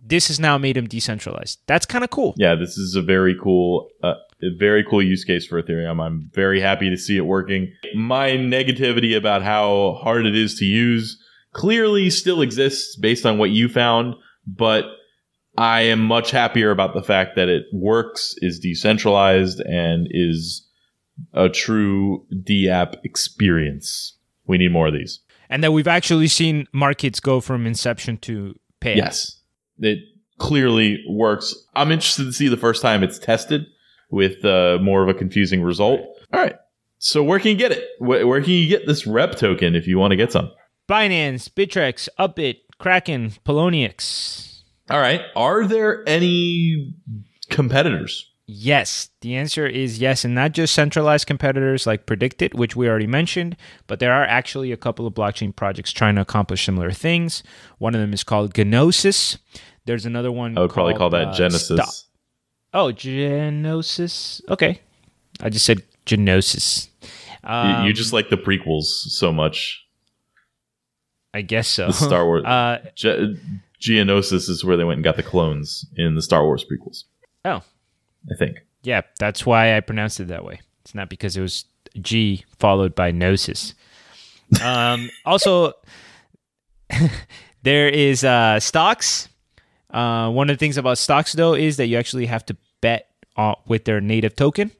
[0.03, 1.59] this has now made them decentralized.
[1.67, 2.33] That's kind of cool.
[2.37, 6.03] Yeah, this is a very cool, uh, a very cool use case for Ethereum.
[6.03, 7.71] I'm very happy to see it working.
[7.95, 11.22] My negativity about how hard it is to use
[11.53, 14.85] clearly still exists based on what you found, but
[15.57, 20.67] I am much happier about the fact that it works, is decentralized, and is
[21.33, 24.17] a true DApp experience.
[24.45, 25.19] We need more of these.
[25.49, 28.95] And that we've actually seen markets go from inception to pay.
[28.95, 29.39] Yes,
[29.77, 29.99] it
[30.39, 31.55] clearly works.
[31.75, 33.65] I'm interested to see the first time it's tested
[34.09, 36.01] with uh, more of a confusing result.
[36.33, 36.55] All right.
[36.97, 37.83] So where can you get it?
[37.99, 40.51] Where, where can you get this rep token if you want to get some?
[40.89, 44.61] Binance, Bittrex, Upbit, Kraken, Poloniex.
[44.89, 45.21] All right.
[45.35, 46.93] Are there any
[47.49, 48.29] competitors?
[48.45, 53.07] Yes, the answer is yes, and not just centralized competitors like PredictIt, which we already
[53.07, 53.55] mentioned,
[53.87, 57.41] but there are actually a couple of blockchain projects trying to accomplish similar things.
[57.77, 59.37] One of them is called Gnosis.
[59.85, 60.57] There's another one.
[60.57, 62.07] I would probably call that uh, Genesis.
[62.73, 64.41] Oh, Genosis.
[64.49, 64.81] Okay,
[65.39, 66.89] I just said Genosis.
[67.01, 69.82] You- Um, you just like the prequels so much.
[71.33, 71.87] I guess so.
[71.87, 72.45] The Star Wars.
[72.45, 73.39] Uh, Ge-
[73.81, 77.03] Geonosis is where they went and got the clones in the Star Wars prequels.
[77.45, 77.61] oh,
[78.31, 78.57] I think.
[78.83, 80.61] Yeah, that's why I pronounced it that way.
[80.81, 81.65] It's not because it was
[82.01, 83.73] G followed by gnosis.
[84.61, 85.73] Um, also,
[87.63, 89.27] there is uh, Stox.
[89.89, 93.09] Uh, one of the things about Stox, though, is that you actually have to bet
[93.37, 94.71] uh, with their native token.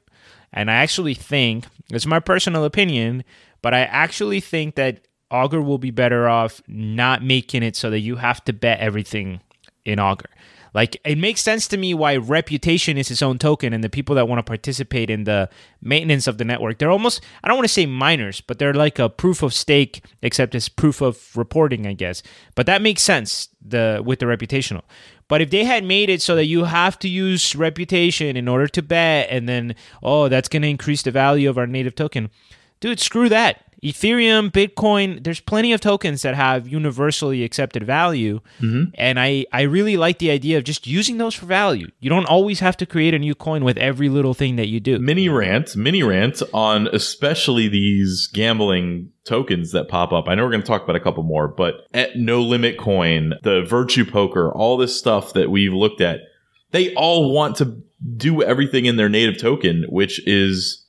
[0.52, 3.24] And I actually think, it's my personal opinion,
[3.62, 8.00] but I actually think that Augur will be better off not making it so that
[8.00, 9.40] you have to bet everything
[9.84, 10.30] in Augur.
[10.74, 14.16] Like it makes sense to me why reputation is its own token, and the people
[14.16, 15.48] that want to participate in the
[15.80, 18.98] maintenance of the network, they're almost I don't want to say miners, but they're like
[18.98, 22.22] a proof of stake, except it's proof of reporting, I guess.
[22.56, 24.82] But that makes sense the with the reputational.
[25.28, 28.66] But if they had made it so that you have to use reputation in order
[28.66, 32.30] to bet, and then oh, that's going to increase the value of our native token,
[32.80, 33.62] dude, screw that.
[33.84, 38.40] Ethereum, Bitcoin, there's plenty of tokens that have universally accepted value.
[38.60, 38.84] Mm-hmm.
[38.94, 41.88] And I, I really like the idea of just using those for value.
[42.00, 44.80] You don't always have to create a new coin with every little thing that you
[44.80, 44.98] do.
[44.98, 50.28] mini rant, mini rant on especially these gambling tokens that pop up.
[50.28, 53.34] I know we're going to talk about a couple more, but at No Limit Coin,
[53.42, 56.20] the Virtue Poker, all this stuff that we've looked at,
[56.70, 57.82] they all want to
[58.16, 60.83] do everything in their native token, which is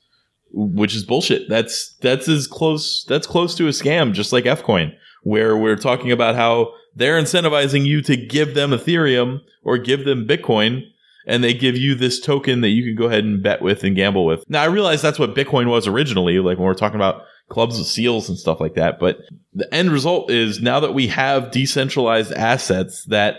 [0.56, 1.48] which is bullshit.
[1.48, 4.92] That's that's as close that's close to a scam, just like Fcoin,
[5.22, 10.26] where we're talking about how they're incentivizing you to give them Ethereum or give them
[10.26, 10.82] Bitcoin
[11.26, 13.96] and they give you this token that you can go ahead and bet with and
[13.96, 14.48] gamble with.
[14.48, 17.88] Now, I realize that's what Bitcoin was originally, like when we're talking about clubs with
[17.88, 18.98] seals and stuff like that.
[18.98, 19.18] But
[19.52, 23.38] the end result is now that we have decentralized assets that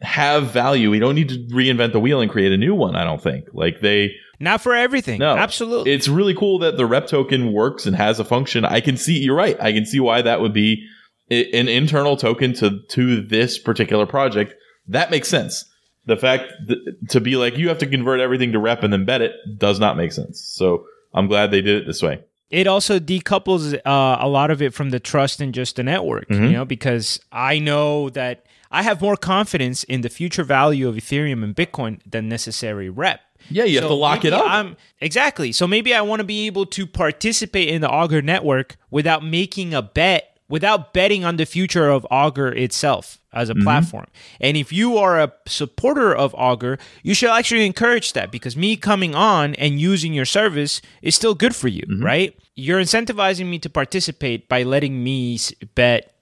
[0.00, 3.04] have value, we don't need to reinvent the wheel and create a new one, I
[3.04, 3.46] don't think.
[3.52, 5.18] Like they, Not for everything.
[5.18, 5.36] No.
[5.36, 5.92] Absolutely.
[5.92, 8.64] it's really cool that the rep token works and has a function.
[8.64, 9.60] I can see, you're right.
[9.60, 10.86] I can see why that would be
[11.30, 14.54] an internal token to, to this particular project.
[14.88, 15.64] That makes sense.
[16.06, 16.78] The fact th-
[17.10, 19.78] to be like, you have to convert everything to rep and then bet it does
[19.78, 20.40] not make sense.
[20.40, 20.84] So
[21.14, 22.20] I'm glad they did it this way.
[22.50, 26.26] it also decouples uh, a lot of it from the trust in just the network,
[26.28, 26.44] Mm-hmm.
[26.46, 30.96] you know, because I know that I have more confidence in the future value of
[30.96, 33.20] Ethereum and Bitcoin than necessary rep.
[33.50, 34.44] Yeah, you have to lock it up.
[34.46, 35.52] I'm, exactly.
[35.52, 39.74] So maybe I want to be able to participate in the Augur network without making
[39.74, 43.60] a bet, without betting on the future of Augur itself as Mm-hmm.
[43.60, 44.06] a platform.
[44.40, 48.76] And if you are a supporter of Augur, you should actually encourage that because me
[48.76, 52.04] coming on and using your service is still good for you, Mm-hmm.
[52.04, 52.36] right?
[52.56, 55.38] You're incentivizing me to participate by letting me
[55.74, 56.12] bet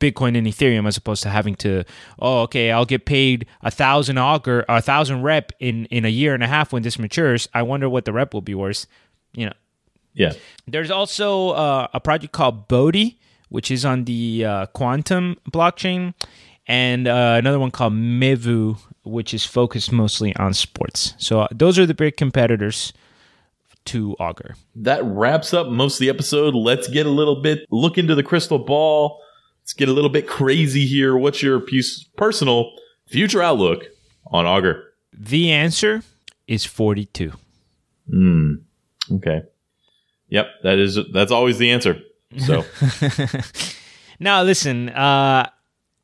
[0.00, 1.84] Bitcoin and Ethereum as opposed to having to,
[2.18, 6.34] oh, okay, I'll get paid a thousand Augur, a thousand rep in in a year
[6.34, 7.48] and a half when this matures.
[7.54, 8.86] I wonder what the rep will be worth.
[9.34, 9.52] You know,
[10.14, 10.32] Yeah.
[10.66, 13.18] there's also uh, a project called Bodhi,
[13.50, 16.14] which is on the uh, Qtum blockchain,
[16.66, 21.14] and uh, another one called Mevu, which is focused mostly on sports.
[21.18, 22.92] So uh, those are the big competitors
[23.86, 24.56] to Augur.
[24.76, 26.54] That wraps up most of the episode.
[26.54, 29.20] Let's get a little bit look into the crystal ball.
[29.62, 31.16] Let's get a little bit crazy here.
[31.16, 31.62] What's your
[32.16, 32.72] personal
[33.06, 33.84] future outlook
[34.26, 34.84] on Augur?
[35.12, 36.02] The answer
[36.46, 37.32] is 42.
[38.08, 38.54] Hmm.
[39.12, 39.42] Okay.
[40.28, 42.00] Yep, that is that's always the answer.
[42.38, 42.64] So
[44.20, 45.48] now listen, uh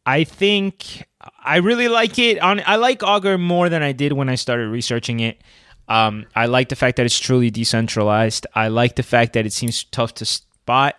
[0.05, 1.05] I think
[1.45, 2.39] I really like it.
[2.41, 5.43] On I like Augur more than I did when I started researching it.
[5.89, 8.47] Um, I like the fact that it's truly decentralized.
[8.55, 10.99] I like the fact that it seems tough to spot.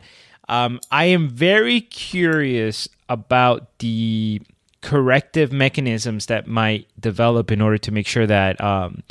[0.49, 4.41] Um, I am very curious about the
[4.81, 9.03] corrective mechanisms that might develop in order to make sure that um,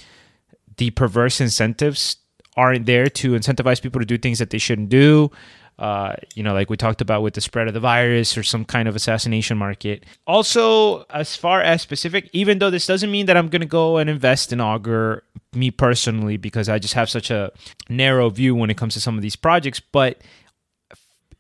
[0.77, 2.17] the perverse incentives
[2.57, 5.31] aren't there to incentivize people to do things that they shouldn't do.
[5.79, 8.65] Uh, you know, like we talked about with the spread of the virus or some
[8.65, 10.05] kind of assassination market.
[10.27, 13.99] Also, as far as specific, even though this doesn't mean that I'm going to go
[13.99, 15.23] and invest in Augur,
[15.53, 17.53] me personally, because I just have such a
[17.91, 20.23] narrow view when it comes to some of these projects, but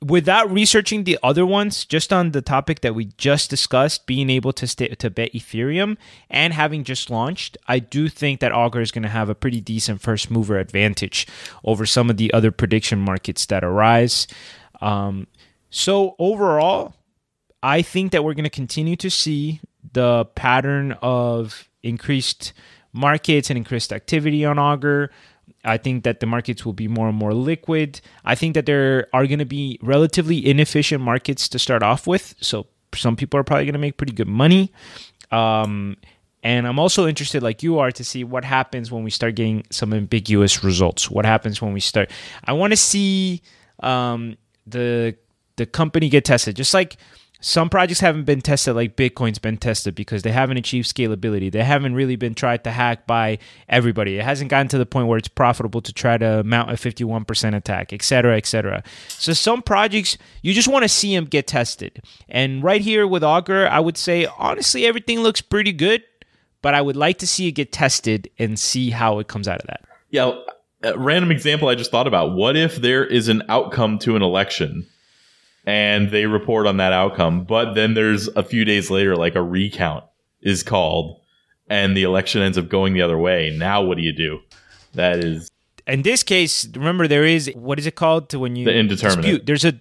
[0.04, 4.52] without researching the other ones, just on the topic that we just discussed, being able
[4.52, 5.96] to stay, to bet Ethereum
[6.28, 9.60] and having just launched, I do think that Augur is going to have a pretty
[9.60, 11.26] decent first mover advantage
[11.64, 14.26] over some of the other prediction markets that arise.
[14.80, 15.26] Um,
[15.70, 16.94] so overall,
[17.62, 19.60] I think that we're going to continue to see
[19.92, 22.52] the pattern of increased
[22.92, 25.10] markets and increased activity on Augur.
[25.66, 28.00] I think that the markets will be more and more liquid.
[28.24, 32.34] I think that there are going to be relatively inefficient markets to start off with.
[32.40, 34.72] So some people are probably going to make pretty good money.
[35.30, 35.96] Um,
[36.42, 39.64] and I'm also interested, like you are, to see what happens when we start getting
[39.70, 41.10] some ambiguous results.
[41.10, 42.10] What happens when we start?
[42.44, 43.42] I want to see
[43.80, 44.36] um,
[44.66, 45.16] the
[45.56, 46.98] the company get tested, just like
[47.40, 51.52] some projects haven't been tested like Bitcoin's been tested because they haven't achieved scalability.
[51.52, 54.18] They haven't really been tried to hack by everybody.
[54.18, 57.54] It hasn't gotten to the point where it's profitable to try to mount a 51%
[57.54, 58.82] attack, et cetera, et cetera.
[59.08, 62.02] So some projects, you just want to see them get tested.
[62.28, 66.02] And right here with Augur, I would say, honestly, everything looks pretty good,
[66.62, 69.60] but I would like to see it get tested and see how it comes out
[69.60, 69.84] of that.
[70.10, 70.32] Yeah,
[70.82, 72.34] a random example I just thought about.
[72.34, 74.86] What if there is an outcome to an election?
[75.66, 77.44] And they report on that outcome.
[77.44, 80.04] But then there's a few days later, like a recount
[80.40, 81.20] is called,
[81.68, 83.54] and the election ends up going the other way.
[83.56, 84.38] Now, what do you do?
[84.94, 85.50] That is.
[85.88, 89.22] In this case, remember there is what is it called to when you the indeterminate.
[89.22, 89.46] dispute?
[89.46, 89.78] There's a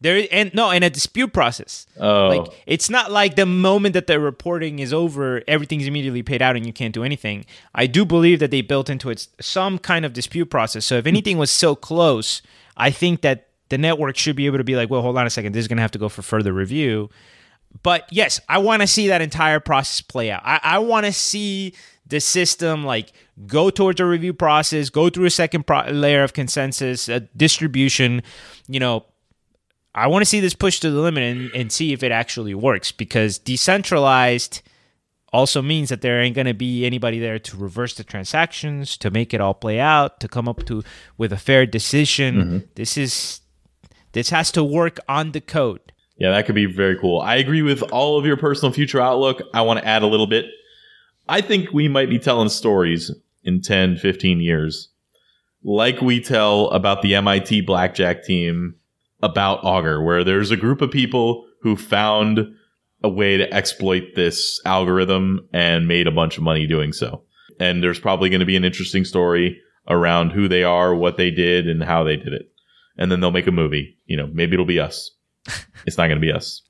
[0.00, 1.86] there and no, and a dispute process.
[2.00, 6.42] Oh, like it's not like the moment that the reporting is over, everything's immediately paid
[6.42, 7.46] out and you can't do anything.
[7.72, 10.84] I do believe that they built into it some kind of dispute process.
[10.86, 12.42] So if anything was so close,
[12.76, 15.30] I think that the network should be able to be like, well, hold on a
[15.30, 17.10] second, this is going to have to go for further review.
[17.82, 20.42] But yes, I want to see that entire process play out.
[20.44, 21.74] I, I want to see
[22.06, 23.12] the system like
[23.46, 28.22] go towards a review process, go through a second pro- layer of consensus, a distribution.
[28.68, 29.06] You know,
[29.94, 32.54] I want to see this push to the limit and, and see if it actually
[32.54, 34.62] works because decentralized
[35.32, 39.10] also means that there ain't going to be anybody there to reverse the transactions, to
[39.10, 40.84] make it all play out, to come up to
[41.18, 42.36] with a fair decision.
[42.36, 42.58] Mm-hmm.
[42.76, 43.40] This is
[44.14, 45.92] this has to work on the code.
[46.16, 47.20] Yeah, that could be very cool.
[47.20, 49.42] I agree with all of your personal future outlook.
[49.52, 50.46] I want to add a little bit.
[51.28, 53.10] I think we might be telling stories
[53.42, 54.88] in 10, 15 years,
[55.62, 58.76] like we tell about the MIT blackjack team
[59.22, 62.54] about Augur, where there's a group of people who found
[63.02, 67.22] a way to exploit this algorithm and made a bunch of money doing so.
[67.58, 71.30] And there's probably going to be an interesting story around who they are, what they
[71.30, 72.53] did, and how they did it
[72.96, 73.96] and then they'll make a movie.
[74.06, 75.10] You know, maybe it'll be us.
[75.86, 76.62] It's not going to be us.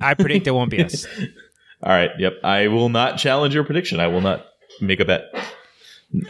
[0.00, 1.04] I predict it won't be us.
[1.82, 2.10] All right.
[2.16, 2.34] Yep.
[2.44, 3.98] I will not challenge your prediction.
[3.98, 4.46] I will not
[4.80, 5.34] make a bet.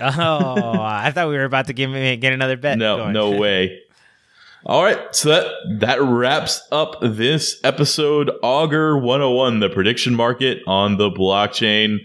[0.00, 2.78] oh, I thought we were about to give me get another bet.
[2.78, 3.12] No, going.
[3.12, 3.82] no way.
[4.64, 10.98] All right, so that that wraps up this episode Augur 101, the prediction market on
[10.98, 11.98] the blockchain.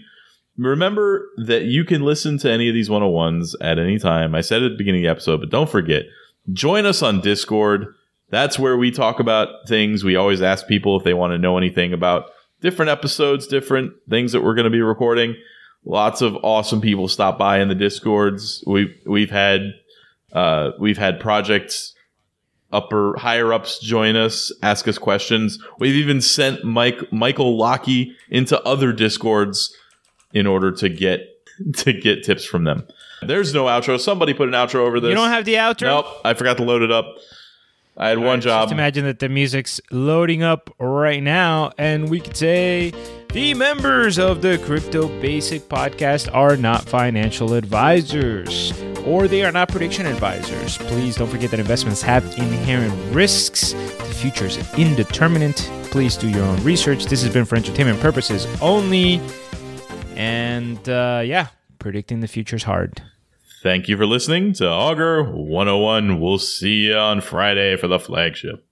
[0.56, 4.34] Remember that you can listen to any of these 101s at any time.
[4.34, 6.06] I said at the beginning of the episode, but don't forget
[6.52, 7.94] Join us on Discord.
[8.30, 10.04] That's where we talk about things.
[10.04, 12.30] We always ask people if they want to know anything about
[12.60, 15.36] different episodes, different things that we're going to be recording.
[15.84, 18.62] Lots of awesome people stop by in the discords.
[18.66, 19.72] We've we've had
[20.32, 21.94] uh, we've had projects
[22.70, 25.58] upper higher ups join us, ask us questions.
[25.78, 29.74] We've even sent Mike Michael Lockey into other discords
[30.32, 31.20] in order to get
[31.76, 32.86] to get tips from them.
[33.22, 33.98] There's no outro.
[33.98, 35.08] Somebody put an outro over this.
[35.10, 35.82] You don't have the outro?
[35.82, 36.06] Nope.
[36.24, 37.16] I forgot to load it up.
[37.96, 38.64] I had All one right, job.
[38.64, 42.92] Just imagine that the music's loading up right now, and we could say
[43.32, 48.72] The members of the Crypto Basic podcast are not financial advisors
[49.04, 50.76] or they are not prediction advisors.
[50.78, 53.72] Please don't forget that investments have inherent risks.
[53.72, 55.56] The future is indeterminate.
[55.84, 57.06] Please do your own research.
[57.06, 59.20] This has been for entertainment purposes only.
[60.14, 61.48] And uh, yeah,
[61.78, 63.02] predicting the future is hard.
[63.62, 66.20] Thank you for listening to Augur 101.
[66.20, 68.67] We'll see you on Friday for the flagship.